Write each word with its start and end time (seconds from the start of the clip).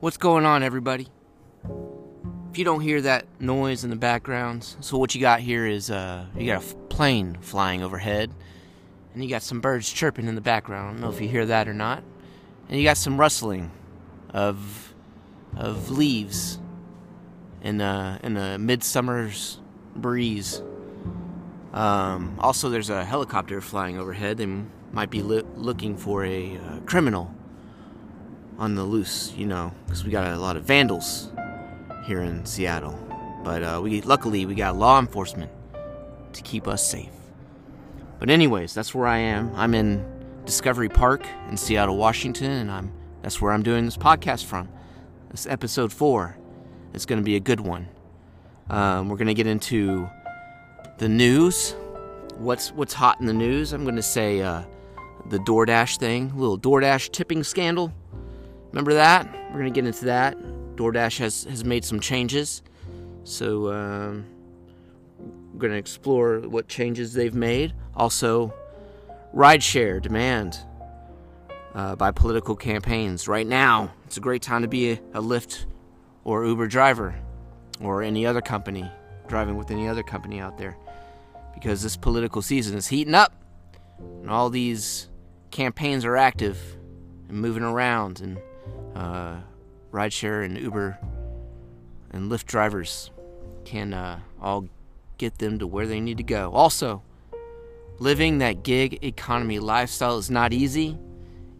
What's 0.00 0.16
going 0.16 0.46
on, 0.46 0.62
everybody? 0.62 1.08
If 2.52 2.56
you 2.56 2.64
don't 2.64 2.82
hear 2.82 3.00
that 3.00 3.26
noise 3.40 3.82
in 3.82 3.90
the 3.90 3.96
background, 3.96 4.62
so 4.78 4.96
what 4.96 5.12
you 5.12 5.20
got 5.20 5.40
here 5.40 5.66
is 5.66 5.90
uh, 5.90 6.26
you 6.36 6.46
got 6.46 6.62
a 6.62 6.76
plane 6.86 7.36
flying 7.40 7.82
overhead, 7.82 8.30
and 9.12 9.24
you 9.24 9.28
got 9.28 9.42
some 9.42 9.60
birds 9.60 9.92
chirping 9.92 10.28
in 10.28 10.36
the 10.36 10.40
background. 10.40 10.86
I 10.86 10.92
don't 10.92 11.00
know 11.00 11.10
if 11.10 11.20
you 11.20 11.28
hear 11.28 11.46
that 11.46 11.66
or 11.66 11.74
not, 11.74 12.04
and 12.68 12.78
you 12.78 12.84
got 12.84 12.96
some 12.96 13.18
rustling 13.18 13.72
of 14.30 14.94
of 15.56 15.90
leaves 15.90 16.60
in 17.62 17.80
a 17.80 18.20
in 18.22 18.36
a 18.36 18.56
midsummer's 18.56 19.58
breeze. 19.96 20.62
Um, 21.72 22.36
also, 22.38 22.68
there's 22.68 22.88
a 22.88 23.04
helicopter 23.04 23.60
flying 23.60 23.98
overhead. 23.98 24.36
They 24.36 24.46
might 24.92 25.10
be 25.10 25.22
li- 25.22 25.42
looking 25.56 25.96
for 25.96 26.24
a 26.24 26.56
uh, 26.56 26.80
criminal 26.86 27.34
on 28.58 28.74
the 28.74 28.82
loose, 28.82 29.32
you 29.36 29.46
know, 29.46 29.72
because 29.86 30.04
we 30.04 30.10
got 30.10 30.32
a 30.32 30.36
lot 30.36 30.56
of 30.56 30.64
vandals 30.64 31.30
here 32.04 32.22
in 32.22 32.44
Seattle. 32.44 32.98
But 33.44 33.62
uh, 33.62 33.80
we 33.82 34.02
luckily 34.02 34.44
we 34.46 34.54
got 34.54 34.76
law 34.76 34.98
enforcement 34.98 35.50
to 36.32 36.42
keep 36.42 36.66
us 36.66 36.86
safe. 36.86 37.10
But 38.18 38.30
anyways, 38.30 38.74
that's 38.74 38.94
where 38.94 39.06
I 39.06 39.18
am. 39.18 39.52
I'm 39.54 39.74
in 39.74 40.04
Discovery 40.44 40.88
Park 40.88 41.24
in 41.48 41.56
Seattle, 41.56 41.96
Washington, 41.96 42.50
and 42.50 42.70
I'm 42.70 42.92
that's 43.22 43.40
where 43.40 43.52
I'm 43.52 43.62
doing 43.62 43.84
this 43.84 43.96
podcast 43.96 44.44
from. 44.44 44.68
This 45.30 45.46
episode 45.46 45.92
four. 45.92 46.36
It's 46.94 47.06
going 47.06 47.20
to 47.20 47.24
be 47.24 47.36
a 47.36 47.40
good 47.40 47.60
one. 47.60 47.86
Um, 48.70 49.08
we're 49.08 49.16
going 49.16 49.28
to 49.28 49.34
get 49.34 49.46
into 49.46 50.08
the 50.98 51.08
news. 51.08 51.76
What's 52.38 52.72
what's 52.72 52.94
hot 52.94 53.20
in 53.20 53.26
the 53.26 53.32
news? 53.32 53.72
I'm 53.72 53.84
going 53.84 53.96
to 53.96 54.02
say 54.02 54.40
uh, 54.40 54.62
the 55.28 55.38
DoorDash 55.38 55.98
thing, 55.98 56.36
little 56.36 56.58
DoorDash 56.58 57.12
tipping 57.12 57.44
scandal. 57.44 57.92
Remember 58.72 58.94
that? 58.94 59.26
We're 59.50 59.58
gonna 59.58 59.70
get 59.70 59.86
into 59.86 60.04
that. 60.06 60.36
DoorDash 60.76 61.18
has 61.18 61.44
has 61.44 61.64
made 61.64 61.84
some 61.84 62.00
changes, 62.00 62.62
so 63.24 63.72
um, 63.72 64.26
we're 65.52 65.60
gonna 65.60 65.74
explore 65.74 66.40
what 66.40 66.68
changes 66.68 67.14
they've 67.14 67.34
made. 67.34 67.74
Also, 67.96 68.54
rideshare 69.34 70.00
demand 70.00 70.58
uh, 71.74 71.96
by 71.96 72.10
political 72.10 72.54
campaigns. 72.54 73.26
Right 73.26 73.46
now, 73.46 73.92
it's 74.04 74.18
a 74.18 74.20
great 74.20 74.42
time 74.42 74.62
to 74.62 74.68
be 74.68 74.92
a, 74.92 74.94
a 75.14 75.22
Lyft 75.22 75.64
or 76.24 76.44
Uber 76.44 76.68
driver, 76.68 77.14
or 77.80 78.02
any 78.02 78.26
other 78.26 78.40
company 78.40 78.90
driving 79.26 79.56
with 79.56 79.70
any 79.70 79.88
other 79.88 80.02
company 80.02 80.40
out 80.40 80.58
there, 80.58 80.76
because 81.54 81.82
this 81.82 81.96
political 81.96 82.42
season 82.42 82.76
is 82.76 82.86
heating 82.86 83.14
up, 83.14 83.32
and 83.98 84.30
all 84.30 84.50
these 84.50 85.08
campaigns 85.50 86.04
are 86.04 86.16
active 86.16 86.76
and 87.28 87.38
moving 87.40 87.62
around 87.62 88.20
and 88.20 88.38
uh, 88.94 89.36
rideshare 89.92 90.44
and 90.44 90.58
Uber 90.58 90.98
and 92.10 92.30
Lyft 92.30 92.46
drivers 92.46 93.10
can 93.64 93.92
uh, 93.92 94.20
all 94.40 94.66
get 95.18 95.38
them 95.38 95.58
to 95.58 95.66
where 95.66 95.86
they 95.86 96.00
need 96.00 96.16
to 96.16 96.22
go. 96.22 96.50
Also, 96.52 97.02
living 97.98 98.38
that 98.38 98.62
gig 98.62 99.04
economy 99.04 99.58
lifestyle 99.58 100.18
is 100.18 100.30
not 100.30 100.52
easy, 100.52 100.96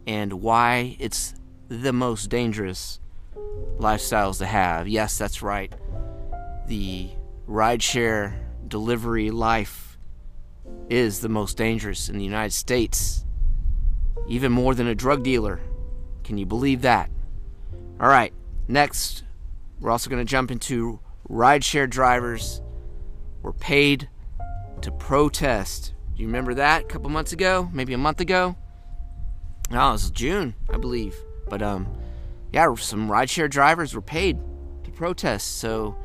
and 0.07 0.33
why 0.35 0.97
it's 0.99 1.35
the 1.69 1.93
most 1.93 2.31
dangerous 2.31 3.01
lifestyles 3.79 4.39
to 4.39 4.47
have. 4.47 4.89
Yes, 4.89 5.19
that's 5.19 5.43
right. 5.43 5.73
The 6.67 7.11
rideshare 7.49 8.35
delivery 8.67 9.31
life 9.31 9.99
is 10.89 11.21
the 11.21 11.29
most 11.29 11.57
dangerous 11.57 12.09
in 12.09 12.19
the 12.19 12.25
United 12.25 12.53
States, 12.53 13.25
even 14.29 14.53
more 14.53 14.75
than 14.75 14.87
a 14.87 14.95
drug 14.95 15.23
dealer. 15.23 15.61
Can 16.29 16.37
you 16.37 16.45
believe 16.45 16.83
that? 16.83 17.09
All 17.99 18.07
right, 18.07 18.35
next, 18.69 19.25
we're 19.81 19.91
also 19.91 20.11
going 20.11 20.21
to 20.21 20.31
jump 20.31 20.51
into 20.51 21.01
rideshare 21.27 21.89
drivers 21.89 22.61
were 23.41 23.55
paid 23.55 24.11
to 24.83 24.93
protest. 24.93 25.95
Do 26.15 26.21
you 26.21 26.29
remember 26.29 26.53
that 26.53 26.83
a 26.83 26.85
couple 26.85 27.09
months 27.09 27.33
ago? 27.33 27.71
Maybe 27.73 27.95
a 27.95 27.99
month 27.99 28.21
ago? 28.21 28.57
No, 29.71 29.89
it 29.89 29.93
was 29.93 30.11
June, 30.11 30.55
I 30.69 30.77
believe. 30.77 31.17
But 31.49 31.63
um, 31.63 31.89
yeah, 32.53 32.75
some 32.75 33.09
rideshare 33.09 33.49
drivers 33.49 33.95
were 33.95 34.03
paid 34.03 34.39
to 34.85 34.91
protest. 34.91 35.57
So 35.57 35.97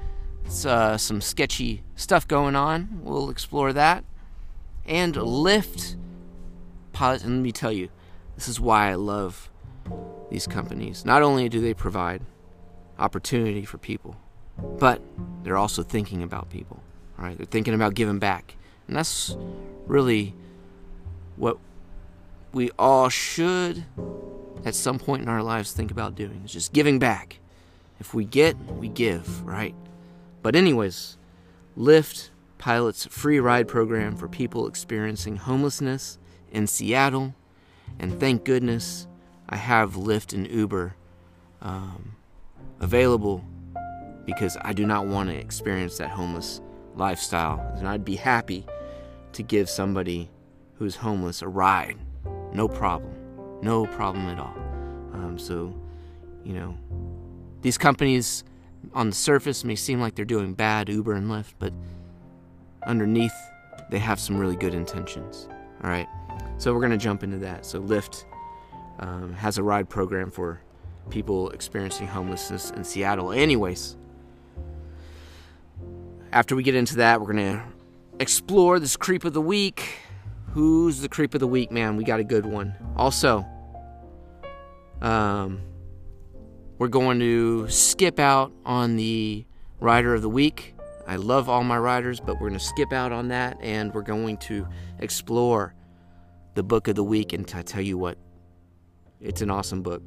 it's 0.46 0.66
uh, 0.66 0.97
some 0.97 1.20
sketchy 1.20 1.84
stuff 1.96 2.30
going 2.30 2.56
on. 2.56 3.02
We'll 3.03 3.30
explore 3.30 3.74
that. 3.74 4.06
And 4.86 5.16
Lyft. 5.16 5.97
Pause. 6.94 7.24
And 7.24 7.36
let 7.36 7.42
me 7.42 7.52
tell 7.52 7.74
you, 7.74 7.90
this 8.36 8.47
is 8.47 8.58
why 8.58 8.90
I 8.90 8.96
love 8.96 9.50
these 10.34 10.48
companies. 10.48 11.06
Not 11.06 11.22
only 11.22 11.48
do 11.48 11.62
they 11.62 11.76
provide 11.76 12.22
opportunity 12.98 13.64
for 13.64 13.78
people, 13.78 14.18
but 14.80 15.00
they're 15.44 15.58
also 15.58 15.84
thinking 15.84 16.24
about 16.24 16.50
people. 16.50 16.82
All 17.18 17.26
right, 17.26 17.38
they're 17.38 17.46
thinking 17.46 17.76
about 17.76 17.94
giving 17.94 18.18
back, 18.18 18.56
and 18.88 18.98
that's 18.98 19.38
really 19.86 20.34
what 21.38 21.60
we 22.52 22.72
all 22.80 23.10
should, 23.10 23.86
at 24.66 24.74
some 24.74 24.98
point 24.98 25.22
in 25.22 25.30
our 25.30 25.44
lives, 25.44 25.72
think 25.72 25.92
about 25.92 26.16
doing. 26.16 26.42
Is 26.44 26.52
just 26.52 26.74
giving 26.74 26.98
back. 26.98 27.40
If 28.00 28.16
we 28.16 28.26
get, 28.26 28.58
we 28.74 28.90
give, 28.90 29.46
right? 29.46 29.76
But 30.42 30.56
anyways, 30.56 31.18
Lyft 31.78 32.30
pilots 32.58 33.06
free 33.06 33.40
ride 33.40 33.68
program 33.68 34.18
for 34.18 34.28
people 34.28 34.68
experiencing 34.68 35.36
homelessness 35.36 36.18
in 36.52 36.66
Seattle, 36.66 37.36
and 38.00 38.20
thank 38.20 38.44
goodness 38.44 39.08
I 39.53 39.56
have 39.56 39.94
Lyft 39.94 40.34
and 40.34 40.50
Uber 40.50 40.96
um, 41.62 42.16
available 42.80 43.46
because 44.25 44.58
I 44.59 44.74
do 44.74 44.84
not 44.84 45.06
want 45.06 45.30
to 45.30 45.36
experience 45.36 46.00
that 46.00 46.09
homeless 46.09 46.59
lifestyle. 46.96 47.59
And 47.78 47.88
I'd 47.88 48.03
be 48.03 48.16
happy 48.16 48.66
to 49.34 49.44
give 49.44 49.69
somebody 49.69 50.31
who's 50.80 50.96
homeless 50.96 51.44
a 51.44 51.47
ride. 51.47 52.00
No 52.52 52.68
problem. 52.68 53.14
No 53.62 53.86
problem 53.86 54.25
at 54.25 54.40
all. 54.40 54.56
Um, 55.14 55.38
so, 55.38 55.72
you 56.44 56.53
know, 56.53 56.75
these 57.62 57.78
companies 57.78 58.44
on 58.96 59.12
the 59.12 59.16
surface 59.16 59.64
may 59.64 59.75
seem 59.75 60.02
like 60.02 60.16
they're 60.16 60.25
doing 60.25 60.56
bad, 60.56 60.90
Uber 60.90 61.14
and 61.14 61.30
Lyft, 61.30 61.53
but 61.59 61.72
underneath 62.88 63.35
they 63.91 64.00
have 64.00 64.20
some 64.20 64.40
really 64.40 64.56
good 64.56 64.74
intentions. 64.74 65.47
All 65.84 65.91
right. 65.91 66.08
So 66.58 66.74
we're 66.74 66.80
going 66.80 66.90
to 66.90 66.97
jump 66.97 67.22
into 67.22 67.38
that. 67.38 67.68
So, 67.68 67.80
Lyft 67.80 68.25
um, 69.00 69.34
has 69.34 69.58
a 69.58 69.64
ride 69.64 69.90
program 69.90 70.31
for 70.31 70.62
people 71.09 71.50
experiencing 71.50 72.08
homelessness 72.08 72.72
in 72.72 72.84
Seattle. 72.84 73.31
Anyways, 73.31 73.98
after 76.31 76.56
we 76.56 76.64
get 76.64 76.76
into 76.76 76.98
that, 76.98 77.20
we're 77.20 77.34
going 77.34 77.58
to 77.58 77.64
explore 78.20 78.80
this 78.80 78.96
creep 78.96 79.26
of 79.26 79.34
the 79.34 79.42
week. 79.42 79.98
Who's 80.53 81.02
the 81.02 81.09
creep 81.09 81.34
of 81.34 81.40
the 81.40 81.48
week, 81.48 81.72
man? 81.72 81.98
We 81.98 82.03
got 82.03 82.20
a 82.20 82.24
good 82.24 82.46
one. 82.46 82.76
Also, 82.96 83.46
um, 85.02 85.62
we're 86.78 86.88
going 86.88 87.20
to 87.20 87.68
skip 87.70 88.20
out 88.20 88.52
on 88.66 88.96
the 88.96 89.46
rider 89.80 90.14
of 90.14 90.22
the 90.22 90.30
week. 90.30 90.76
I 91.06 91.18
love 91.18 91.50
all 91.50 91.64
my 91.64 91.78
riders, 91.78 92.20
but 92.20 92.36
we're 92.36 92.50
going 92.50 92.59
to 92.59 92.66
skip 92.66 92.94
out 92.94 93.12
on 93.12 93.28
that 93.28 93.58
and 93.62 93.94
we're 93.94 94.02
going 94.03 94.38
to 94.38 94.68
explore 95.00 95.74
the 96.56 96.64
book 96.64 96.88
of 96.88 96.96
the 96.96 97.03
week. 97.03 97.34
And 97.34 97.52
I 97.53 97.62
tell 97.62 97.82
you 97.82 97.98
what, 97.98 98.18
it's 99.23 99.41
an 99.41 99.50
awesome 99.50 99.81
book. 99.81 100.03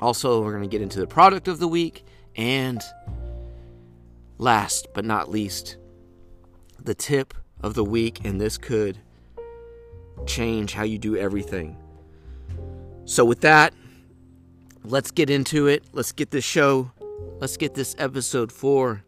Also, 0.00 0.42
we're 0.42 0.50
going 0.50 0.64
to 0.64 0.68
get 0.68 0.82
into 0.82 0.98
the 0.98 1.06
product 1.06 1.46
of 1.46 1.60
the 1.60 1.68
week. 1.68 2.04
And 2.36 2.82
last 4.38 4.88
but 4.92 5.04
not 5.04 5.30
least, 5.30 5.76
the 6.82 6.94
tip 6.94 7.32
of 7.62 7.74
the 7.74 7.84
week. 7.84 8.24
And 8.24 8.40
this 8.40 8.58
could 8.58 8.98
change 10.26 10.74
how 10.74 10.82
you 10.82 10.98
do 10.98 11.16
everything. 11.16 11.76
So, 13.04 13.24
with 13.24 13.40
that, 13.42 13.72
let's 14.82 15.12
get 15.12 15.30
into 15.30 15.68
it. 15.68 15.84
Let's 15.92 16.10
get 16.10 16.32
this 16.32 16.44
show, 16.44 16.90
let's 17.38 17.56
get 17.56 17.74
this 17.74 17.94
episode 17.98 18.50
four 18.50 19.04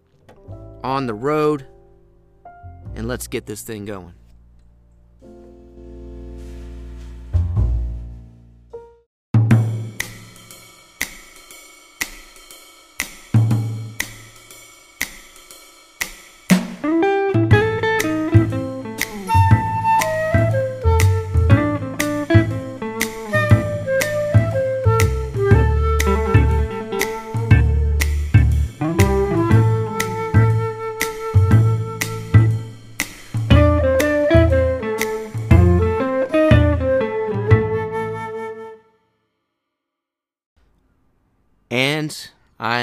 on 0.84 1.06
the 1.06 1.14
road. 1.14 1.67
And 2.94 3.08
let's 3.08 3.26
get 3.26 3.44
this 3.44 3.61
thing 3.61 3.84
going. 3.84 4.14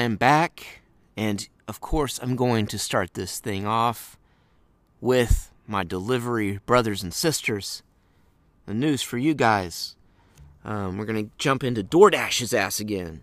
Am 0.04 0.16
back, 0.16 0.82
and 1.16 1.48
of 1.66 1.80
course, 1.80 2.18
I'm 2.22 2.36
going 2.36 2.66
to 2.68 2.78
start 2.78 3.14
this 3.14 3.38
thing 3.38 3.66
off 3.66 4.18
with 5.00 5.50
my 5.66 5.82
delivery 5.82 6.60
brothers 6.66 7.02
and 7.02 7.12
sisters. 7.12 7.82
The 8.66 8.74
news 8.74 9.02
for 9.02 9.18
you 9.18 9.34
guys. 9.34 9.96
Um, 10.64 10.96
we're 10.96 11.04
going 11.04 11.26
to 11.26 11.30
jump 11.36 11.62
into 11.62 11.82
DoorDash's 11.82 12.54
ass 12.54 12.80
again. 12.80 13.22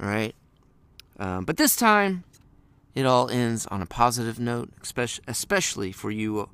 All 0.00 0.06
right? 0.06 0.34
Um, 1.18 1.44
but 1.44 1.56
this 1.56 1.76
time, 1.76 2.24
it 2.94 3.06
all 3.06 3.30
ends 3.30 3.66
on 3.66 3.80
a 3.80 3.86
positive 3.86 4.38
note, 4.38 4.70
especially 5.26 5.92
for 5.92 6.10
you, 6.10 6.48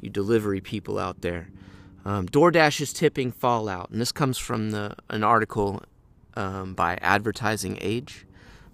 you 0.00 0.10
delivery 0.10 0.60
people 0.60 0.98
out 0.98 1.20
there. 1.20 1.48
Um, 2.04 2.26
DoorDash 2.28 2.80
is 2.80 2.92
tipping 2.92 3.32
fallout, 3.32 3.90
and 3.90 4.00
this 4.00 4.12
comes 4.12 4.38
from 4.38 4.70
the 4.70 4.94
an 5.10 5.22
article 5.22 5.82
um, 6.34 6.74
by 6.74 6.96
Advertising 7.02 7.78
Age. 7.80 8.24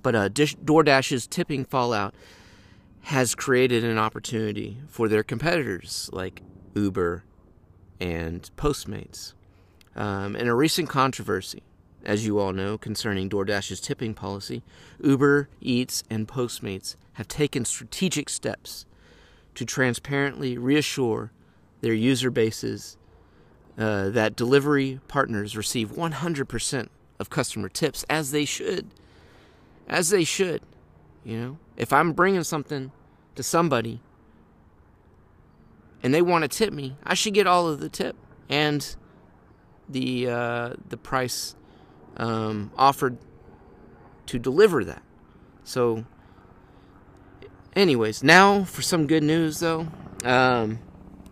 But 0.05 0.15
uh, 0.15 0.29
Dish, 0.29 0.55
DoorDash's 0.57 1.27
tipping 1.27 1.65
fallout 1.65 2.15
has 3.05 3.35
created 3.35 3.85
an 3.85 3.97
opportunity 3.97 4.77
for 4.87 5.09
their 5.09 5.23
competitors 5.23 6.11
like 6.13 6.43
Uber 6.75 7.25
and 7.99 8.49
Postmates. 8.57 9.33
Um, 9.97 10.37
in 10.37 10.47
a 10.47 10.55
recent 10.55 10.91
controversy, 10.91 11.63
as 12.05 12.27
you 12.27 12.39
all 12.39 12.53
know, 12.53 12.77
concerning 12.77 13.31
DoorDash's 13.31 13.81
tipping 13.81 14.13
policy, 14.13 14.63
Uber 15.03 15.49
Eats 15.63 16.05
and 16.11 16.29
Postmates 16.29 16.97
have 17.15 17.27
taken 17.27 17.65
strategic 17.65 18.29
steps 18.29 18.85
to 19.55 19.65
transparently 19.65 20.59
reassure 20.59 21.33
their 21.81 21.95
user 21.95 22.31
bases 22.31 22.99
uh, 23.79 24.11
that 24.11 24.37
delivery 24.37 25.01
partners 25.09 25.57
receive 25.57 25.93
100% 25.93 26.89
of 27.19 27.31
customer 27.31 27.71
tips 27.71 28.05
as 28.11 28.31
they 28.31 28.45
should 28.45 28.91
as 29.89 30.11
they 30.11 30.25
should. 30.25 30.63
You 31.25 31.39
know, 31.39 31.59
if 31.77 31.93
I'm 31.93 32.13
bringing 32.13 32.45
something 32.45 32.93
to 33.35 33.43
somebody 33.43 34.01
and 36.03 36.13
they 36.13 36.23
want 36.23 36.43
to 36.43 36.49
tip 36.49 36.73
me, 36.73 36.97
I 37.03 37.15
should 37.15 37.35
get 37.35 37.47
all 37.47 37.67
of 37.67 37.81
the 37.81 37.89
tip 37.89 38.17
and 38.49 38.95
the 39.89 40.29
uh, 40.29 40.75
the 40.89 40.97
price 40.97 41.57
um, 42.17 42.71
offered 42.77 43.19
to 44.27 44.39
deliver 44.39 44.85
that. 44.85 45.03
So, 45.65 46.05
anyways, 47.75 48.23
now 48.23 48.65
for 48.65 48.83
some 48.83 49.07
good 49.07 49.23
news 49.23 49.61
though, 49.61 49.89
um, 50.25 50.79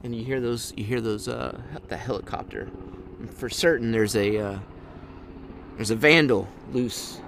and 0.03 0.15
you 0.15 0.25
hear 0.25 0.41
those 0.41 0.73
you 0.77 0.85
hear 0.85 1.01
those 1.01 1.29
uh, 1.29 1.61
the 1.89 1.97
helicopter. 1.97 2.71
For 3.37 3.49
certain, 3.49 3.93
there's 3.93 4.17
a 4.17 4.39
uh, 4.39 4.59
there's 5.77 5.91
a 5.91 5.97
vandal 5.97 6.49
loose 6.73 7.21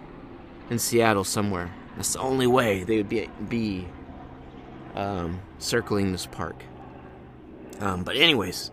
in 0.70 0.78
Seattle 0.78 1.25
somewhere. 1.25 1.75
That's 1.96 2.14
the 2.14 2.20
only 2.20 2.46
way 2.46 2.84
they 2.84 2.96
would 2.96 3.08
be 3.08 3.28
be 3.49 3.88
um, 4.94 5.40
circling 5.58 6.12
this 6.12 6.26
park. 6.26 6.62
Um, 7.81 8.05
but 8.05 8.16
anyways, 8.16 8.70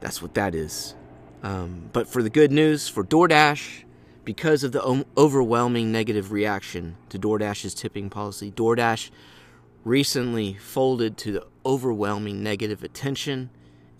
that's 0.00 0.20
what 0.20 0.34
that 0.34 0.54
is. 0.54 0.94
Um, 1.42 1.90
but 1.92 2.08
for 2.08 2.22
the 2.22 2.30
good 2.30 2.50
news 2.50 2.88
for 2.88 3.04
DoorDash, 3.04 3.84
because 4.24 4.64
of 4.64 4.72
the 4.72 5.04
overwhelming 5.16 5.92
negative 5.92 6.32
reaction 6.32 6.96
to 7.10 7.18
DoorDash's 7.18 7.74
tipping 7.74 8.10
policy, 8.10 8.50
DoorDash 8.50 9.10
recently 9.84 10.54
folded 10.54 11.16
to 11.18 11.30
the 11.30 11.46
overwhelming 11.64 12.42
negative 12.42 12.82
attention 12.82 13.50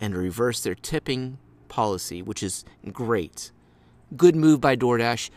and 0.00 0.16
reversed 0.16 0.64
their 0.64 0.74
tipping 0.74 1.38
policy, 1.68 2.22
which 2.22 2.42
is 2.42 2.64
great. 2.92 3.52
Good 4.16 4.34
move 4.34 4.60
by 4.60 4.76
DoorDash. 4.76 5.30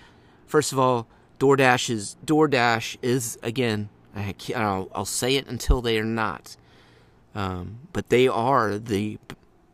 First 0.47 0.71
of 0.74 0.80
all, 0.80 1.07
DoorDash 1.39 1.89
is 1.89 2.18
DoorDash 2.25 2.97
is 3.01 3.38
again. 3.41 3.89
I 4.15 4.33
will 4.56 4.91
I'll 4.94 5.06
say 5.06 5.36
it 5.36 5.47
until 5.47 5.81
they 5.81 5.97
are 5.97 6.03
not, 6.03 6.57
um, 7.33 7.80
but 7.94 8.09
they 8.09 8.27
are 8.27 8.77
the 8.77 9.18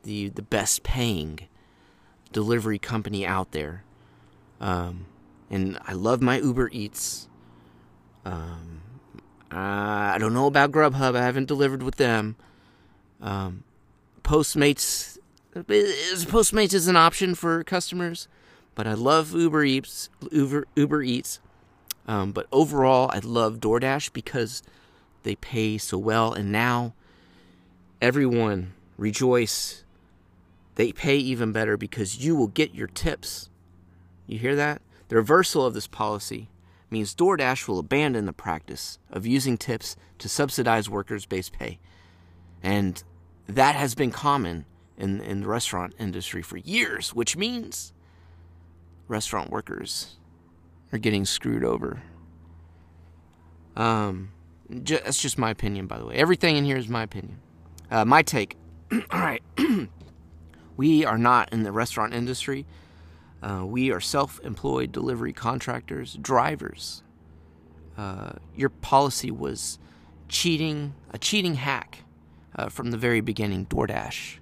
the 0.04 0.30
the 0.30 0.42
best 0.42 0.84
paying 0.84 1.40
delivery 2.32 2.78
company 2.78 3.26
out 3.26 3.52
there. 3.52 3.84
Um, 4.62 5.08
and 5.50 5.80
I 5.86 5.94
love 5.94 6.22
my 6.22 6.40
Uber 6.40 6.70
Eats. 6.72 7.28
Um, 8.24 8.82
I 9.52 10.18
don't 10.20 10.34
know 10.34 10.48
about 10.48 10.72
Grubhub. 10.72 11.16
I 11.16 11.24
haven't 11.24 11.48
delivered 11.48 11.84
with 11.84 11.96
them. 11.96 12.36
Um, 13.22 13.64
Postmates, 14.24 15.18
Postmates 15.56 16.74
is 16.74 16.88
an 16.88 16.96
option 16.96 17.36
for 17.36 17.64
customers, 17.64 18.28
but 18.74 18.88
I 18.88 18.94
love 18.94 19.34
Uber 19.34 19.64
Eats. 19.64 20.10
Uber 20.32 20.66
Uber 20.76 21.04
Eats. 21.04 21.40
Um, 22.08 22.32
but 22.32 22.48
overall, 22.52 23.10
I 23.12 23.20
love 23.20 23.60
DoorDash 23.60 24.14
because 24.14 24.62
they 25.24 25.36
pay 25.36 25.78
so 25.78 25.98
well. 25.98 26.34
And 26.34 26.52
now, 26.52 26.94
everyone 28.02 28.74
rejoice. 28.98 29.84
They 30.76 30.92
pay 30.92 31.18
even 31.18 31.52
better 31.52 31.78
because 31.78 32.24
you 32.24 32.36
will 32.36 32.48
get 32.48 32.76
your 32.76 32.88
tips. 32.88 33.50
You 34.28 34.38
hear 34.38 34.56
that? 34.56 34.82
The 35.08 35.16
reversal 35.16 35.66
of 35.66 35.74
this 35.74 35.88
policy 35.88 36.50
means 36.90 37.16
DoorDash 37.16 37.68
will 37.68 37.80
abandon 37.80 38.26
the 38.26 38.34
practice 38.34 39.00
of 39.12 39.26
using 39.26 39.58
tips 39.58 39.96
to 40.20 40.30
subsidize 40.30 40.90
workers' 40.90 41.26
base 41.26 41.50
pay. 41.50 41.80
And 42.62 43.04
that 43.48 43.76
has 43.76 43.96
been 43.96 44.12
common 44.12 44.66
in, 44.98 45.22
in 45.22 45.42
the 45.42 45.48
restaurant 45.48 45.94
industry 46.00 46.42
for 46.42 46.58
years, 46.58 47.14
which 47.14 47.36
means 47.36 47.94
restaurant 49.08 49.52
workers 49.52 50.18
are 50.96 51.00
getting 51.00 51.26
screwed 51.26 51.64
over. 51.64 52.02
Um, 53.76 54.32
ju- 54.84 55.00
that's 55.04 55.22
just 55.22 55.38
my 55.38 55.52
opinion, 55.52 55.88
by 55.88 56.00
the 56.00 56.06
way. 56.06 56.16
Everything 56.16 56.56
in 56.56 56.64
here 56.64 56.78
is 56.78 56.88
my 56.88 57.04
opinion. 57.04 57.40
Uh, 57.92 58.06
my 58.06 58.22
take. 58.24 58.58
All 58.92 59.20
right. 59.20 59.44
we 60.78 61.04
are 61.06 61.18
not 61.18 61.52
in 61.52 61.64
the 61.64 61.72
restaurant 61.72 62.14
industry. 62.14 62.66
Uh, 63.44 63.66
we 63.66 63.92
are 63.92 64.00
self 64.00 64.40
employed 64.44 64.92
delivery 64.94 65.34
contractors, 65.34 66.18
drivers. 66.20 67.04
Uh, 67.98 68.34
your 68.56 68.70
policy 68.70 69.32
was 69.32 69.78
cheating, 70.30 70.96
a 71.12 71.18
cheating 71.18 71.56
hack 71.56 72.04
uh, 72.56 72.70
from 72.70 72.92
the 72.92 72.98
very 72.98 73.22
beginning, 73.22 73.66
DoorDash. 73.66 74.38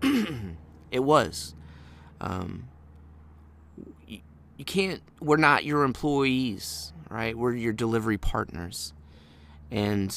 it 0.90 1.00
was. 1.00 1.54
Um, 2.20 2.68
you 4.60 4.64
can't 4.66 5.00
we're 5.20 5.38
not 5.38 5.64
your 5.64 5.84
employees 5.84 6.92
right? 7.10 7.36
We're 7.36 7.54
your 7.54 7.72
delivery 7.72 8.16
partners. 8.16 8.94
And 9.70 10.16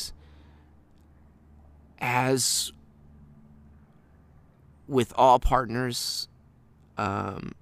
as 1.99 2.71
with 4.87 5.11
all 5.17 5.39
partners 5.39 6.27
um, 6.97 7.53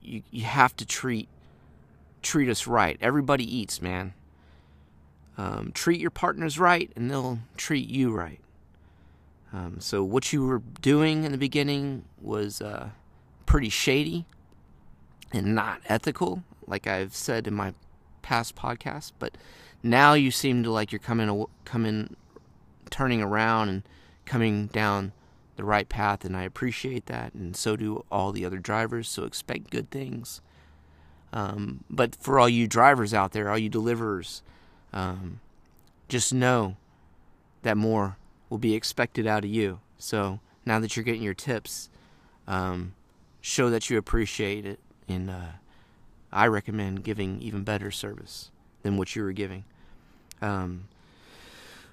you, 0.00 0.22
you 0.30 0.44
have 0.44 0.74
to 0.76 0.86
treat 0.86 1.28
treat 2.22 2.48
us 2.48 2.66
right. 2.66 2.96
Everybody 3.00 3.44
eats 3.44 3.80
man. 3.80 4.14
Um, 5.36 5.70
treat 5.72 6.00
your 6.00 6.10
partners 6.10 6.58
right 6.58 6.90
and 6.96 7.10
they'll 7.10 7.38
treat 7.56 7.88
you 7.88 8.12
right. 8.12 8.40
Um, 9.52 9.80
so 9.80 10.02
what 10.02 10.32
you 10.32 10.46
were 10.46 10.62
doing 10.80 11.24
in 11.24 11.32
the 11.32 11.38
beginning 11.38 12.04
was 12.20 12.60
uh, 12.60 12.90
pretty 13.44 13.68
shady 13.68 14.26
and 15.32 15.54
not 15.54 15.80
ethical, 15.86 16.42
like 16.66 16.86
I've 16.86 17.14
said 17.14 17.46
in 17.46 17.54
my 17.54 17.74
past 18.22 18.56
podcasts. 18.56 19.12
But 19.18 19.36
now 19.82 20.14
you 20.14 20.30
seem 20.30 20.62
to 20.62 20.70
like 20.70 20.92
you're 20.92 20.98
coming, 20.98 21.46
coming, 21.64 22.16
turning 22.90 23.22
around 23.22 23.68
and 23.68 23.82
coming 24.24 24.66
down 24.66 25.12
the 25.56 25.64
right 25.64 25.88
path, 25.88 26.24
and 26.24 26.36
I 26.36 26.44
appreciate 26.44 27.06
that, 27.06 27.34
and 27.34 27.56
so 27.56 27.74
do 27.74 28.04
all 28.12 28.30
the 28.30 28.44
other 28.44 28.58
drivers. 28.58 29.08
So 29.08 29.24
expect 29.24 29.70
good 29.70 29.90
things. 29.90 30.40
Um, 31.32 31.84
but 31.90 32.14
for 32.14 32.38
all 32.38 32.48
you 32.48 32.68
drivers 32.68 33.12
out 33.12 33.32
there, 33.32 33.50
all 33.50 33.58
you 33.58 33.68
deliverers, 33.68 34.42
um, 34.92 35.40
just 36.08 36.32
know 36.32 36.76
that 37.62 37.76
more 37.76 38.16
will 38.48 38.58
be 38.58 38.74
expected 38.74 39.26
out 39.26 39.44
of 39.44 39.50
you. 39.50 39.80
So 39.98 40.38
now 40.64 40.78
that 40.78 40.96
you're 40.96 41.04
getting 41.04 41.22
your 41.22 41.34
tips, 41.34 41.90
um, 42.46 42.94
show 43.40 43.68
that 43.68 43.90
you 43.90 43.98
appreciate 43.98 44.64
it 44.64 44.78
and 45.08 45.30
uh, 45.30 45.52
I 46.32 46.46
recommend 46.46 47.04
giving 47.04 47.40
even 47.40 47.64
better 47.64 47.90
service 47.90 48.50
than 48.82 48.96
what 48.96 49.14
you 49.16 49.22
were 49.22 49.32
giving. 49.32 49.64
Um, 50.40 50.88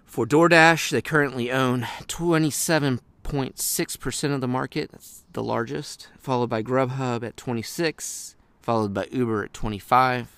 for 0.05 0.25
DoorDash, 0.25 0.91
they 0.91 1.01
currently 1.01 1.51
own 1.51 1.81
27.6% 2.07 4.33
of 4.33 4.41
the 4.41 4.47
market. 4.47 4.91
That's 4.91 5.23
the 5.33 5.43
largest, 5.43 6.07
followed 6.17 6.49
by 6.49 6.63
Grubhub 6.63 7.23
at 7.23 7.37
26, 7.37 8.35
followed 8.61 8.93
by 8.93 9.07
Uber 9.11 9.45
at 9.45 9.53
25. 9.53 10.31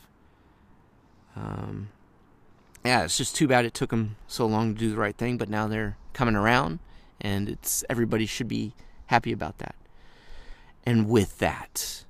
Um, 1.36 1.90
yeah, 2.84 3.04
it's 3.04 3.18
just 3.18 3.36
too 3.36 3.48
bad 3.48 3.66
it 3.66 3.74
took 3.74 3.90
them 3.90 4.16
so 4.28 4.46
long 4.46 4.74
to 4.74 4.80
do 4.80 4.90
the 4.90 4.98
right 4.98 5.16
thing, 5.16 5.38
but 5.38 5.50
now 5.50 5.68
they're 5.68 5.98
coming 6.14 6.36
around, 6.36 6.80
and 7.20 7.50
it's 7.50 7.84
everybody 7.90 8.26
should 8.26 8.48
be 8.48 8.74
happy 9.08 9.32
about 9.32 9.58
that. 9.60 9.76
And 10.86 11.10
with 11.10 11.40
that, 11.40 12.06